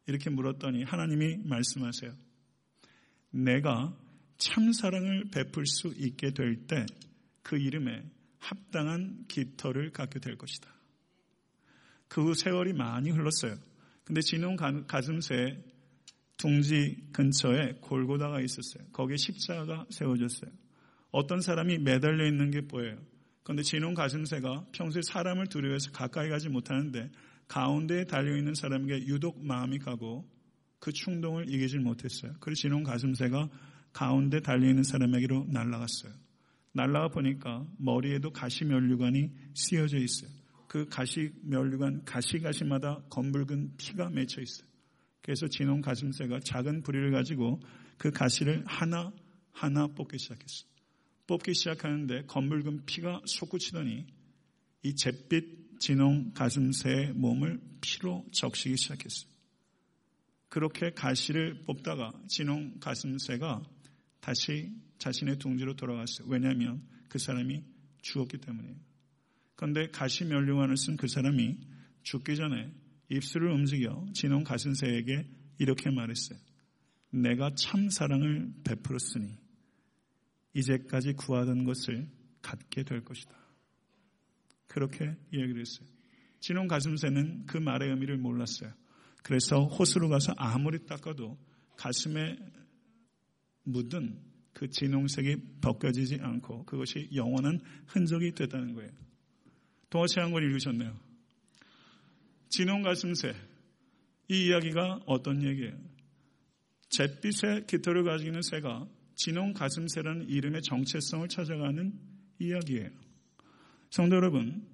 이렇게 0.07 0.29
물었더니 0.31 0.83
하나님이 0.83 1.37
말씀하세요. 1.45 2.13
내가 3.31 3.95
참 4.37 4.71
사랑을 4.71 5.29
베풀 5.31 5.67
수 5.67 5.93
있게 5.97 6.31
될 6.33 6.65
때 6.65 6.85
그 7.49 7.57
이름에 7.57 8.03
합당한 8.39 9.25
깃털을 9.27 9.91
갖게 9.91 10.19
될 10.19 10.37
것이다. 10.37 10.69
그 12.07 12.21
후 12.21 12.33
세월이 12.33 12.73
많이 12.73 13.11
흘렀어요. 13.11 13.55
근데 14.03 14.21
진홍 14.21 14.55
가슴새 14.87 15.63
둥지 16.37 17.09
근처에 17.11 17.73
골고다가 17.81 18.41
있었어요. 18.41 18.87
거기에 18.91 19.17
십자가 19.17 19.85
세워졌어요. 19.89 20.49
어떤 21.11 21.41
사람이 21.41 21.79
매달려 21.79 22.25
있는 22.25 22.49
게 22.49 22.61
보여요. 22.61 22.97
그런데 23.43 23.61
진홍 23.61 23.93
가슴새가 23.93 24.67
평소에 24.71 25.01
사람을 25.03 25.47
두려워해서 25.47 25.91
가까이 25.91 26.29
가지 26.29 26.49
못하는데 26.49 27.11
가운데에 27.47 28.05
달려있는 28.05 28.53
사람에게 28.55 29.07
유독 29.07 29.43
마음이 29.45 29.79
가고 29.79 30.27
그 30.79 30.91
충동을 30.91 31.49
이기질 31.49 31.79
못했어요. 31.79 32.33
그래서 32.39 32.61
진홍 32.61 32.83
가슴새가 32.83 33.49
가운데 33.91 34.39
달려있는 34.39 34.83
사람에게로 34.83 35.47
날아갔어요. 35.49 36.13
날아가 36.71 37.09
보니까 37.09 37.67
머리에도 37.77 38.31
가시 38.31 38.65
면류관이 38.65 39.31
씌어져 39.53 39.97
있어요. 39.97 40.29
그 40.67 40.87
가시 40.87 41.33
멸류관 41.41 42.05
가시 42.05 42.39
가시마다 42.39 43.01
검붉은 43.09 43.75
피가 43.77 44.09
맺혀 44.11 44.41
있어요. 44.41 44.67
그래서 45.21 45.47
진홍 45.47 45.81
가슴새가 45.81 46.41
작은 46.41 46.83
부리를 46.83 47.11
가지고 47.11 47.59
그 47.97 48.11
가시를 48.11 48.63
하나 48.65 49.11
하나 49.51 49.87
뽑기 49.87 50.17
시작했어요. 50.19 50.69
뽑기 51.27 51.53
시작하는데 51.55 52.25
검붉은 52.27 52.85
피가 52.85 53.21
솟구치더니 53.25 54.05
이 54.83 54.95
잿빛 54.95 55.79
진홍 55.79 56.33
가슴새의 56.33 57.13
몸을 57.13 57.59
피로 57.81 58.25
적시기 58.31 58.77
시작했어요. 58.77 59.29
그렇게 60.49 60.91
가시를 60.91 61.61
뽑다가 61.65 62.11
진홍 62.27 62.79
가슴새가 62.79 63.63
다시 64.19 64.71
자신의 64.97 65.37
둥지로 65.39 65.75
돌아갔어요. 65.75 66.27
왜냐하면 66.27 66.83
그 67.07 67.19
사람이 67.19 67.63
죽었기 68.01 68.37
때문이에요. 68.37 68.75
그런데 69.55 69.89
가시 69.89 70.25
멸류관을 70.25 70.77
쓴 70.77 70.95
그 70.97 71.07
사람이 71.07 71.57
죽기 72.03 72.35
전에 72.35 72.71
입술을 73.09 73.51
움직여 73.51 74.05
진홍 74.13 74.43
가슴새에게 74.43 75.27
이렇게 75.57 75.89
말했어요. 75.89 76.39
내가 77.11 77.51
참 77.55 77.89
사랑을 77.89 78.53
베풀었으니 78.63 79.37
이제까지 80.53 81.13
구하던 81.13 81.63
것을 81.63 82.07
갖게 82.41 82.83
될 82.83 83.03
것이다. 83.03 83.35
그렇게 84.67 85.15
이야기를 85.33 85.59
했어요. 85.61 85.87
진홍 86.39 86.67
가슴새는 86.67 87.45
그 87.47 87.57
말의 87.57 87.89
의미를 87.89 88.17
몰랐어요. 88.17 88.71
그래서 89.23 89.65
호수로 89.65 90.09
가서 90.09 90.33
아무리 90.37 90.85
닦아도 90.85 91.37
가슴에 91.75 92.37
묻은 93.71 94.19
그 94.53 94.69
진홍색이 94.69 95.59
벗겨지지 95.61 96.19
않고 96.21 96.65
그것이 96.65 97.09
영원한 97.15 97.59
흔적이 97.87 98.33
됐다는 98.33 98.73
거예요. 98.73 98.91
동화책 99.89 100.23
한 100.23 100.31
권 100.31 100.43
읽으셨네요. 100.43 100.99
진홍 102.49 102.81
가슴새. 102.83 103.33
이 104.27 104.47
이야기가 104.47 105.01
어떤 105.05 105.43
얘기예요? 105.43 105.75
잿빛의 106.89 107.67
깃털을 107.67 108.03
가지고 108.03 108.29
있는 108.29 108.41
새가 108.41 108.87
진홍 109.15 109.53
가슴새라는 109.53 110.29
이름의 110.29 110.61
정체성을 110.63 111.27
찾아가는 111.29 111.93
이야기예요. 112.39 112.89
성도 113.89 114.15
여러분, 114.15 114.67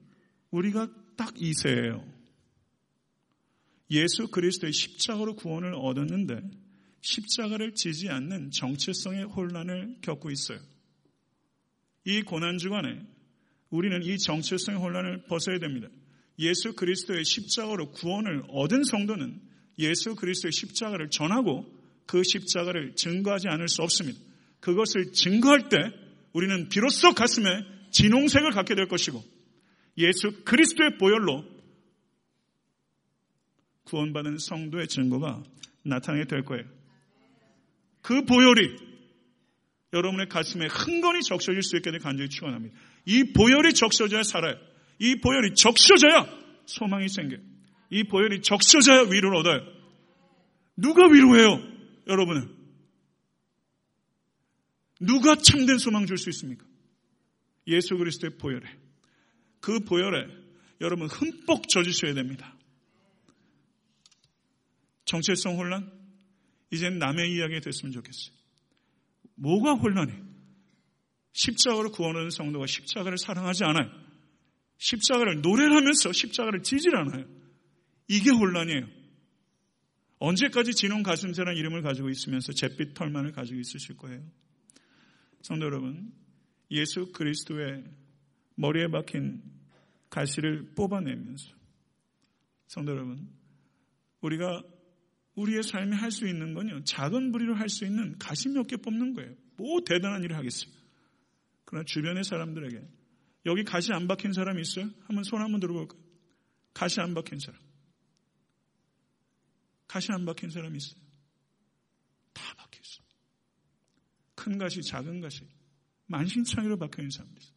우리가 0.51 0.87
딱 1.15 1.33
이 1.37 1.53
새예요. 1.53 2.05
예수 3.91 4.27
그리스도의 4.27 4.73
십자가로 4.73 5.35
구원을 5.35 5.73
얻었는데 5.75 6.41
십자가를 7.05 7.75
지지 7.75 8.09
않는 8.09 8.51
정체성의 8.51 9.25
혼란을 9.25 9.97
겪고 10.01 10.31
있어요. 10.31 10.59
이 12.03 12.21
고난 12.23 12.57
주간에 12.57 12.99
우리는 13.69 14.01
이 14.03 14.17
정체성의 14.17 14.79
혼란을 14.79 15.25
벗어야 15.25 15.59
됩니다. 15.59 15.87
예수 16.39 16.73
그리스도의 16.75 17.23
십자가로 17.23 17.91
구원을 17.91 18.43
얻은 18.49 18.83
성도는 18.83 19.39
예수 19.79 20.15
그리스도의 20.15 20.51
십자가를 20.51 21.09
전하고 21.09 21.65
그 22.07 22.23
십자가를 22.23 22.95
증거하지 22.95 23.47
않을 23.49 23.67
수 23.67 23.83
없습니다. 23.83 24.19
그것을 24.59 25.13
증거할 25.13 25.69
때 25.69 25.77
우리는 26.33 26.69
비로소 26.69 27.13
가슴에 27.13 27.45
진홍색을 27.91 28.51
갖게 28.51 28.75
될 28.75 28.87
것이고 28.87 29.23
예수 29.97 30.43
그리스도의 30.43 30.97
보혈로 30.97 31.45
구원받은 33.83 34.39
성도의 34.39 34.87
증거가 34.87 35.43
나타나게 35.83 36.25
될 36.25 36.43
거예요. 36.43 36.74
그 38.05 38.23
보혈이 38.23 38.75
여러분의 39.91 40.29
가슴에 40.29 40.67
흥건히 40.67 41.23
적셔질 41.23 41.63
수 41.63 41.75
있게 41.77 41.89
되 41.91 41.97
간절히 41.97 42.29
축원합니다. 42.29 42.77
이 43.05 43.33
보혈이 43.33 43.73
적셔져야 43.73 44.21
살아요. 44.21 44.55
이 44.99 45.15
보혈이 45.15 45.55
적셔져야 45.55 46.27
소망이 46.67 47.09
생겨요. 47.09 47.39
이 47.89 48.03
보혈이 48.03 48.43
적셔져야 48.43 49.09
위로를 49.09 49.37
얻어요. 49.37 49.61
누가 50.77 51.07
위로해요? 51.07 51.59
여러분은. 52.07 52.55
누가 54.99 55.35
참된 55.35 55.79
소망 55.79 56.05
줄 56.05 56.19
수 56.19 56.29
있습니까? 56.29 56.63
예수 57.65 57.97
그리스도의 57.97 58.37
보혈에 58.37 58.67
그 59.61 59.79
보혈에 59.79 60.27
여러분 60.79 61.07
흠뻑 61.07 61.67
젖으셔야 61.67 62.13
됩니다. 62.13 62.55
정체성 65.05 65.57
혼란? 65.57 66.04
이젠 66.71 66.99
남의 66.99 67.31
이야기 67.33 67.59
됐으면 67.59 67.91
좋겠어요. 67.91 68.35
뭐가 69.35 69.73
혼란해? 69.73 70.13
십자가로 71.33 71.91
구원하는 71.91 72.29
성도가 72.29 72.65
십자가를 72.65 73.17
사랑하지 73.17 73.65
않아요. 73.65 73.91
십자가를 74.77 75.41
노래를 75.41 75.75
하면서 75.75 76.11
십자가를 76.11 76.63
지질 76.63 76.95
않아요. 76.95 77.25
이게 78.07 78.29
혼란이에요. 78.29 78.87
언제까지 80.19 80.73
진홍 80.73 81.03
가슴새란 81.03 81.57
이름을 81.57 81.81
가지고 81.81 82.09
있으면서 82.09 82.53
잿빛 82.53 82.93
털만을 82.93 83.33
가지고 83.33 83.59
있으실 83.59 83.97
거예요. 83.97 84.23
성도 85.41 85.65
여러분, 85.65 86.13
예수 86.71 87.11
그리스도의 87.11 87.83
머리에 88.55 88.87
박힌 88.87 89.43
가시를 90.09 90.73
뽑아내면서 90.75 91.53
성도 92.67 92.93
여러분, 92.93 93.29
우리가 94.21 94.63
우리의 95.35 95.63
삶에 95.63 95.95
할 95.95 96.11
수 96.11 96.27
있는 96.27 96.53
건요, 96.53 96.83
작은 96.83 97.31
부리로 97.31 97.55
할 97.55 97.67
수 97.69 97.85
있는 97.85 98.17
가시 98.17 98.49
몇 98.49 98.67
개 98.67 98.77
뽑는 98.77 99.13
거예요. 99.13 99.35
뭐 99.57 99.81
대단한 99.85 100.23
일을 100.23 100.35
하겠습니까? 100.37 100.79
그러나 101.65 101.83
주변의 101.85 102.23
사람들에게 102.23 102.81
여기 103.47 103.63
가시 103.63 103.91
안 103.93 104.07
박힌 104.07 104.33
사람 104.33 104.59
있어요? 104.59 104.89
한번 105.05 105.23
손 105.23 105.41
한번 105.41 105.59
들어볼까요? 105.59 106.01
가시 106.73 106.99
안 107.01 107.13
박힌 107.13 107.39
사람. 107.39 107.59
가시 109.87 110.11
안 110.11 110.25
박힌 110.25 110.49
사람 110.49 110.75
있어요? 110.75 110.99
다 112.33 112.53
박혀 112.55 112.79
있어요. 112.81 113.05
큰 114.35 114.57
가시, 114.57 114.81
작은 114.81 115.21
가시, 115.21 115.41
만신창이로 116.07 116.77
박혀 116.77 117.01
있는 117.01 117.11
사람들 117.11 117.41
있어요. 117.41 117.55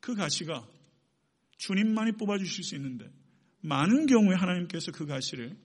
그 0.00 0.14
가시가 0.14 0.66
주님만이 1.58 2.12
뽑아주실 2.12 2.64
수 2.64 2.74
있는데 2.76 3.10
많은 3.60 4.06
경우에 4.06 4.34
하나님께서 4.36 4.92
그 4.92 5.06
가시를 5.06 5.56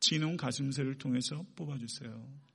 진홍 0.00 0.36
가슴새를 0.36 0.98
통해서 0.98 1.44
뽑아주세요. 1.56 2.48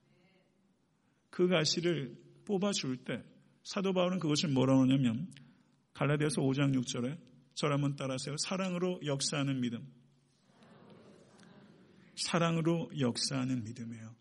그 1.30 1.48
가시를 1.48 2.16
뽑아줄 2.46 2.98
때 3.04 3.24
사도 3.64 3.94
바울은 3.94 4.20
그것을 4.20 4.50
뭐라고 4.50 4.82
하냐면 4.82 5.32
갈라디아서 5.94 6.42
5장 6.42 6.76
6절에 6.80 7.18
저를 7.56 7.76
한번 7.76 7.96
따라하세요. 7.96 8.36
사랑으로 8.38 9.00
역사하는 9.06 9.62
믿음. 9.62 9.88
사랑으로 12.16 12.92
역사하는 13.00 13.64
믿음이에요. 13.64 14.16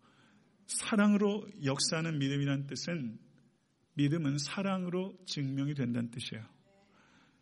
사랑으로 0.67 1.47
역사하는 1.65 2.19
믿음이란 2.19 2.67
뜻은 2.67 3.19
믿음은 3.95 4.39
사랑으로 4.39 5.19
증명이 5.27 5.75
된다는 5.75 6.11
뜻이에요. 6.11 6.45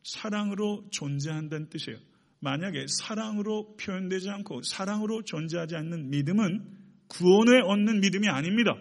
사랑으로 0.02 0.88
존재한다는 0.90 1.68
뜻이에요. 1.68 1.98
만약에 2.40 2.86
사랑으로 2.88 3.76
표현되지 3.76 4.28
않고 4.30 4.62
사랑으로 4.62 5.22
존재하지 5.24 5.76
않는 5.76 6.10
믿음은 6.10 6.78
구원에 7.08 7.60
얻는 7.60 8.00
믿음이 8.00 8.28
아닙니다. 8.28 8.72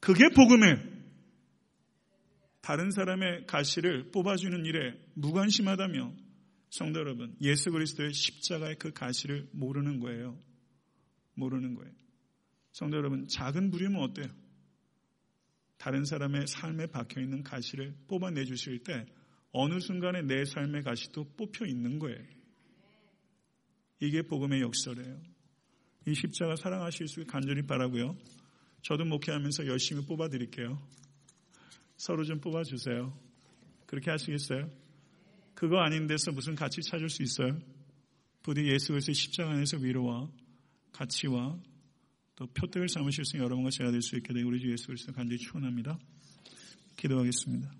그게 0.00 0.28
복음이에요. 0.34 0.96
다른 2.60 2.90
사람의 2.90 3.46
가시를 3.46 4.10
뽑아주는 4.10 4.64
일에 4.64 4.94
무관심하다며 5.14 6.12
성도 6.70 7.00
여러분, 7.00 7.34
예수 7.40 7.70
그리스도의 7.70 8.12
십자가의 8.12 8.76
그 8.78 8.92
가시를 8.92 9.48
모르는 9.52 10.00
거예요. 10.00 10.38
모르는 11.34 11.74
거예요. 11.74 11.92
성도 12.72 12.96
여러분, 12.96 13.26
작은 13.28 13.70
부림은 13.70 14.00
어때요? 14.00 14.26
다른 15.78 16.04
사람의 16.04 16.46
삶에 16.48 16.86
박혀 16.86 17.20
있는 17.20 17.42
가시를 17.42 17.94
뽑아내 18.08 18.44
주실 18.44 18.82
때 18.82 19.06
어느 19.52 19.78
순간에 19.80 20.22
내 20.22 20.44
삶의 20.44 20.82
가시도 20.82 21.32
뽑혀 21.36 21.66
있는 21.66 21.98
거예요. 21.98 22.35
이게 24.00 24.22
복음의 24.22 24.60
역설이에요. 24.60 25.20
이 26.06 26.14
십자가 26.14 26.54
사랑하실 26.56 27.08
수 27.08 27.24
간절히 27.26 27.62
바라고요. 27.62 28.16
저도 28.82 29.04
목회하면서 29.04 29.66
열심히 29.66 30.04
뽑아드릴게요. 30.06 30.80
서로 31.96 32.24
좀 32.24 32.40
뽑아주세요. 32.40 33.18
그렇게 33.86 34.10
하시겠어요? 34.10 34.70
그거 35.54 35.78
아닌 35.78 36.06
데서 36.06 36.30
무슨 36.32 36.54
가치 36.54 36.82
찾을 36.82 37.08
수 37.08 37.22
있어요? 37.22 37.58
부디 38.42 38.66
예수 38.68 38.92
그리스도의 38.92 39.14
십자가 39.14 39.52
안에서 39.52 39.78
위로와 39.78 40.30
가치와 40.92 41.58
또 42.36 42.46
표대를 42.46 42.88
삼으실 42.88 43.24
수 43.24 43.36
있는 43.36 43.46
여러분과 43.46 43.70
제가 43.70 43.90
될 43.90 44.02
수 44.02 44.16
있게 44.16 44.32
되고 44.34 44.48
우리 44.48 44.60
주 44.60 44.70
예수 44.70 44.86
그리스도 44.86 45.12
간절히 45.12 45.38
축원합니다. 45.38 45.98
기도하겠습니다. 46.96 47.72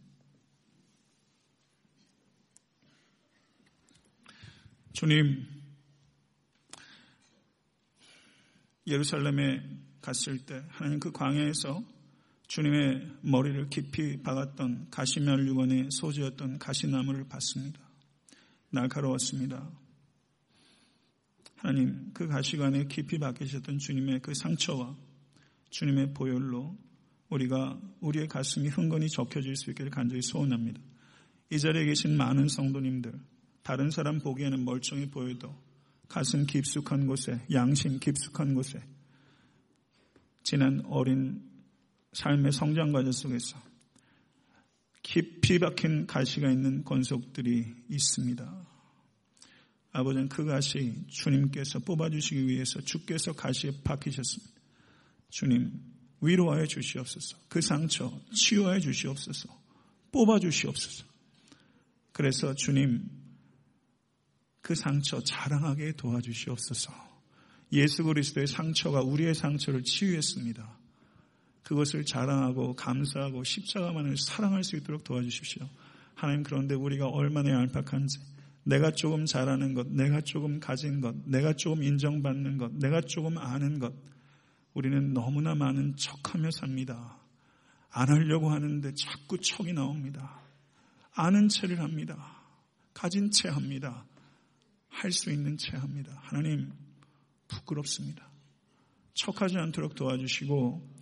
주님, 4.94 5.56
예루살렘에 8.87 9.62
갔을 10.01 10.38
때 10.38 10.62
하나님 10.68 11.01
그 11.01 11.11
광야에서 11.11 11.83
주님의 12.46 13.18
머리를 13.22 13.68
깊이 13.70 14.22
박았던 14.22 14.88
가시면류관의 14.90 15.88
소지였던 15.90 16.59
가시나무를 16.59 17.29
봤습니다. 17.29 17.81
날카로웠습니다. 18.70 19.68
하나님 21.57 22.12
그 22.12 22.29
가시관에 22.29 22.85
깊이 22.85 23.18
박히셨던 23.18 23.79
주님의 23.79 24.20
그 24.20 24.35
상처와 24.35 24.96
주님의 25.70 26.14
보혈로 26.14 26.77
우리가 27.29 27.81
우리의 28.01 28.29
가슴이 28.29 28.68
흥건히 28.68 29.09
적혀질 29.09 29.57
수 29.57 29.70
있기를 29.70 29.90
간절히 29.90 30.22
소원합니다. 30.22 30.81
이 31.51 31.59
자리에 31.59 31.85
계신 31.85 32.16
많은 32.16 32.49
성도님들 32.49 33.12
다른 33.62 33.90
사람 33.90 34.20
보기에는 34.20 34.64
멀쩡해 34.64 35.11
보여도 35.11 35.65
가슴 36.09 36.47
깊숙한 36.47 37.07
곳에 37.07 37.40
양심 37.53 37.99
깊숙한 37.99 38.55
곳에 38.55 38.83
지난 40.42 40.83
어린 40.87 41.42
삶의 42.12 42.53
성장 42.53 42.92
과정 42.92 43.12
속에서 43.12 43.61
깊이 45.03 45.59
박힌 45.59 46.07
가시가 46.07 46.51
있는 46.51 46.85
권속들이 46.85 47.64
있습니다. 47.88 48.66
아버지는 49.92 50.29
그 50.29 50.45
가시 50.45 50.95
주님께서 51.09 51.79
뽑아주시기 51.81 52.49
위해서 52.49 52.81
주께서 52.81 53.33
가시에 53.33 53.73
박히셨습니다. 53.83 54.53
주님 55.31 55.73
위로하여 56.21 56.66
주시옵소서. 56.66 57.38
그 57.49 57.61
상처 57.61 58.12
치유하여 58.35 58.81
주시옵소서. 58.81 59.49
뽑아주시옵소서. 60.12 61.05
그래서 62.12 62.55
주님 62.55 63.09
그 64.66 64.74
상처 64.74 65.20
자랑하게 65.20 65.92
도와주시옵소서. 65.92 66.92
예수 67.72 68.02
그리스도의 68.02 68.48
상처가 68.48 69.00
우리의 69.00 69.33
상처를 69.33 69.85
치유했습니다. 69.85 70.76
그것을 71.62 72.05
자랑하고 72.05 72.74
감사하고 72.74 73.44
십자가만을 73.44 74.16
사랑할 74.16 74.64
수 74.64 74.74
있도록 74.74 75.05
도와주십시오. 75.05 75.68
하나님 76.16 76.42
그런데 76.42 76.74
우리가 76.74 77.07
얼마나 77.07 77.50
얄팍한지 77.50 78.18
내가 78.64 78.90
조금 78.90 79.24
잘하는 79.24 79.74
것, 79.74 79.87
내가 79.87 80.20
조금 80.22 80.59
가진 80.59 81.00
것, 81.00 81.14
내가 81.26 81.52
조금 81.52 81.85
인정받는 81.85 82.59
것, 82.59 82.72
내가 82.74 83.00
조금 83.02 83.38
아는 83.38 83.79
것 83.79 83.94
우리는 84.74 85.12
너무나 85.12 85.55
많은 85.55 85.94
척하며 85.94 86.50
삽니다. 86.50 87.16
안 87.90 88.09
하려고 88.09 88.50
하는데 88.50 88.92
자꾸 88.94 89.38
척이 89.38 89.72
나옵니다. 89.74 90.40
아는 91.14 91.48
체를 91.48 91.79
합니다. 91.79 92.42
가진 92.92 93.31
채 93.31 93.48
합니다. 93.48 94.05
할 94.96 95.12
수 95.12 95.30
있는 95.30 95.56
채 95.56 95.76
합니다. 95.76 96.20
하나님, 96.24 96.72
부끄럽습니다. 97.48 98.28
척하지 99.14 99.56
않도록 99.59 99.94
도와주시고, 99.94 100.96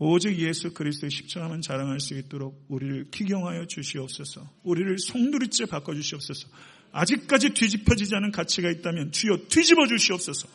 오직 0.00 0.38
예수 0.38 0.72
그리스도의 0.72 1.10
십자가만 1.10 1.60
자랑할 1.60 1.98
수 1.98 2.14
있도록 2.14 2.64
우리를 2.68 3.10
기경하여 3.10 3.66
주시옵소서. 3.66 4.48
우리를 4.62 4.98
송두리째 4.98 5.66
바꿔 5.66 5.94
주시옵소서. 5.94 6.48
아직까지 6.92 7.50
뒤집어지지 7.50 8.14
않은 8.14 8.30
가치가 8.30 8.70
있다면 8.70 9.12
주여 9.12 9.48
뒤집어 9.48 9.86
주시옵소서. 9.86 10.48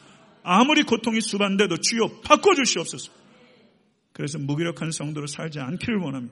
아무리 0.44 0.84
고통이 0.84 1.20
수반돼도 1.22 1.78
주여 1.78 2.22
바꿔 2.22 2.56
주시옵소서. 2.56 3.12
그래서 4.14 4.38
무기력한 4.40 4.92
성도로 4.92 5.28
살지 5.28 5.60
않기를 5.60 5.98
원하며 6.00 6.30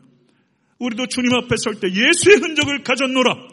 우리도 0.80 1.08
주님 1.08 1.34
앞에 1.34 1.56
설 1.58 1.80
때 1.80 1.88
예수의 1.88 2.38
흔적을 2.38 2.84
가졌노라. 2.84 3.50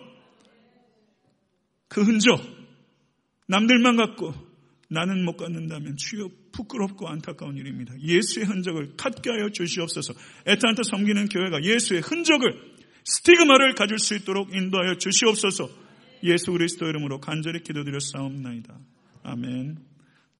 그 1.88 2.02
흔적, 2.02 2.57
남들만 3.48 3.96
갖고 3.96 4.34
나는 4.90 5.24
못 5.24 5.36
갖는다면 5.36 5.96
주여 5.96 6.30
부끄럽고 6.52 7.08
안타까운 7.08 7.56
일입니다. 7.56 7.94
예수의 8.00 8.46
흔적을 8.46 8.96
갖게 8.96 9.30
하여 9.30 9.50
주시옵소서. 9.50 10.14
에탄타 10.46 10.82
섬기는 10.84 11.28
교회가 11.28 11.62
예수의 11.62 12.00
흔적을 12.00 12.54
스티그마를 13.04 13.74
가질 13.74 13.98
수 13.98 14.14
있도록 14.14 14.54
인도하여 14.54 14.96
주시옵소서. 14.96 15.68
예수 16.24 16.52
그리스도 16.52 16.86
이름으로 16.86 17.20
간절히 17.20 17.62
기도드려 17.62 17.98
싸움나이다. 18.00 18.78
아멘. 19.22 19.87